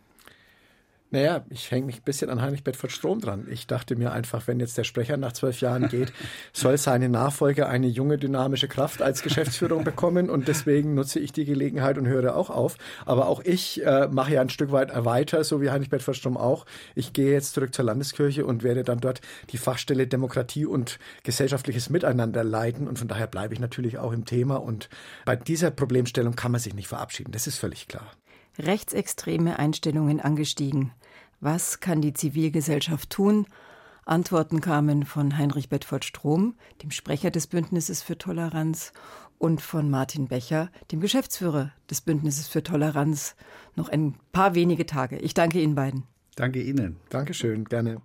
Naja, 1.15 1.45
ich 1.49 1.71
hänge 1.71 1.85
mich 1.85 1.99
ein 1.99 2.03
bisschen 2.03 2.29
an 2.29 2.41
Heinrich 2.41 2.65
Bedford 2.65 2.91
Strom 2.91 3.21
dran. 3.21 3.47
Ich 3.49 3.67
dachte 3.67 3.95
mir 3.95 4.11
einfach, 4.11 4.47
wenn 4.47 4.59
jetzt 4.59 4.77
der 4.77 4.83
Sprecher 4.83 5.15
nach 5.15 5.31
zwölf 5.31 5.61
Jahren 5.61 5.87
geht, 5.87 6.11
soll 6.51 6.77
seine 6.77 7.07
Nachfolger 7.07 7.69
eine 7.69 7.87
junge, 7.87 8.17
dynamische 8.17 8.67
Kraft 8.67 9.01
als 9.01 9.21
Geschäftsführung 9.21 9.85
bekommen 9.85 10.29
und 10.29 10.49
deswegen 10.49 10.93
nutze 10.93 11.21
ich 11.21 11.31
die 11.31 11.45
Gelegenheit 11.45 11.97
und 11.97 12.05
höre 12.05 12.35
auch 12.35 12.49
auf. 12.49 12.77
Aber 13.05 13.29
auch 13.29 13.39
ich 13.45 13.81
äh, 13.85 14.09
mache 14.09 14.33
ja 14.33 14.41
ein 14.41 14.49
Stück 14.49 14.73
weit 14.73 14.91
weiter, 15.05 15.45
so 15.45 15.61
wie 15.61 15.69
Heinrich 15.69 15.89
Bedford 15.89 16.17
Strom 16.17 16.35
auch. 16.35 16.65
Ich 16.95 17.13
gehe 17.13 17.31
jetzt 17.31 17.53
zurück 17.53 17.73
zur 17.73 17.85
Landeskirche 17.85 18.45
und 18.45 18.63
werde 18.63 18.83
dann 18.83 18.99
dort 18.99 19.21
die 19.51 19.57
Fachstelle 19.57 20.07
Demokratie 20.07 20.65
und 20.65 20.99
gesellschaftliches 21.23 21.89
Miteinander 21.89 22.43
leiten 22.43 22.89
und 22.89 22.99
von 22.99 23.07
daher 23.07 23.27
bleibe 23.27 23.53
ich 23.53 23.61
natürlich 23.61 23.99
auch 23.99 24.11
im 24.11 24.25
Thema 24.25 24.57
und 24.57 24.89
bei 25.23 25.37
dieser 25.37 25.71
Problemstellung 25.71 26.35
kann 26.35 26.51
man 26.51 26.59
sich 26.59 26.73
nicht 26.73 26.89
verabschieden. 26.89 27.31
Das 27.31 27.47
ist 27.47 27.57
völlig 27.57 27.87
klar 27.87 28.11
rechtsextreme 28.59 29.59
Einstellungen 29.59 30.19
angestiegen. 30.19 30.91
Was 31.39 31.79
kann 31.79 32.01
die 32.01 32.13
Zivilgesellschaft 32.13 33.09
tun? 33.09 33.47
Antworten 34.05 34.61
kamen 34.61 35.03
von 35.03 35.37
Heinrich 35.37 35.69
Bedford 35.69 36.05
Strom, 36.05 36.55
dem 36.83 36.91
Sprecher 36.91 37.31
des 37.31 37.47
Bündnisses 37.47 38.03
für 38.03 38.17
Toleranz, 38.17 38.93
und 39.37 39.61
von 39.61 39.89
Martin 39.89 40.27
Becher, 40.27 40.69
dem 40.91 41.01
Geschäftsführer 41.01 41.71
des 41.89 42.01
Bündnisses 42.01 42.47
für 42.47 42.63
Toleranz. 42.63 43.35
Noch 43.75 43.89
ein 43.89 44.15
paar 44.31 44.55
wenige 44.55 44.85
Tage. 44.85 45.17
Ich 45.17 45.33
danke 45.33 45.61
Ihnen 45.61 45.75
beiden. 45.75 46.03
Danke 46.35 46.61
Ihnen. 46.61 46.97
Dankeschön, 47.09 47.65
gerne. 47.65 48.01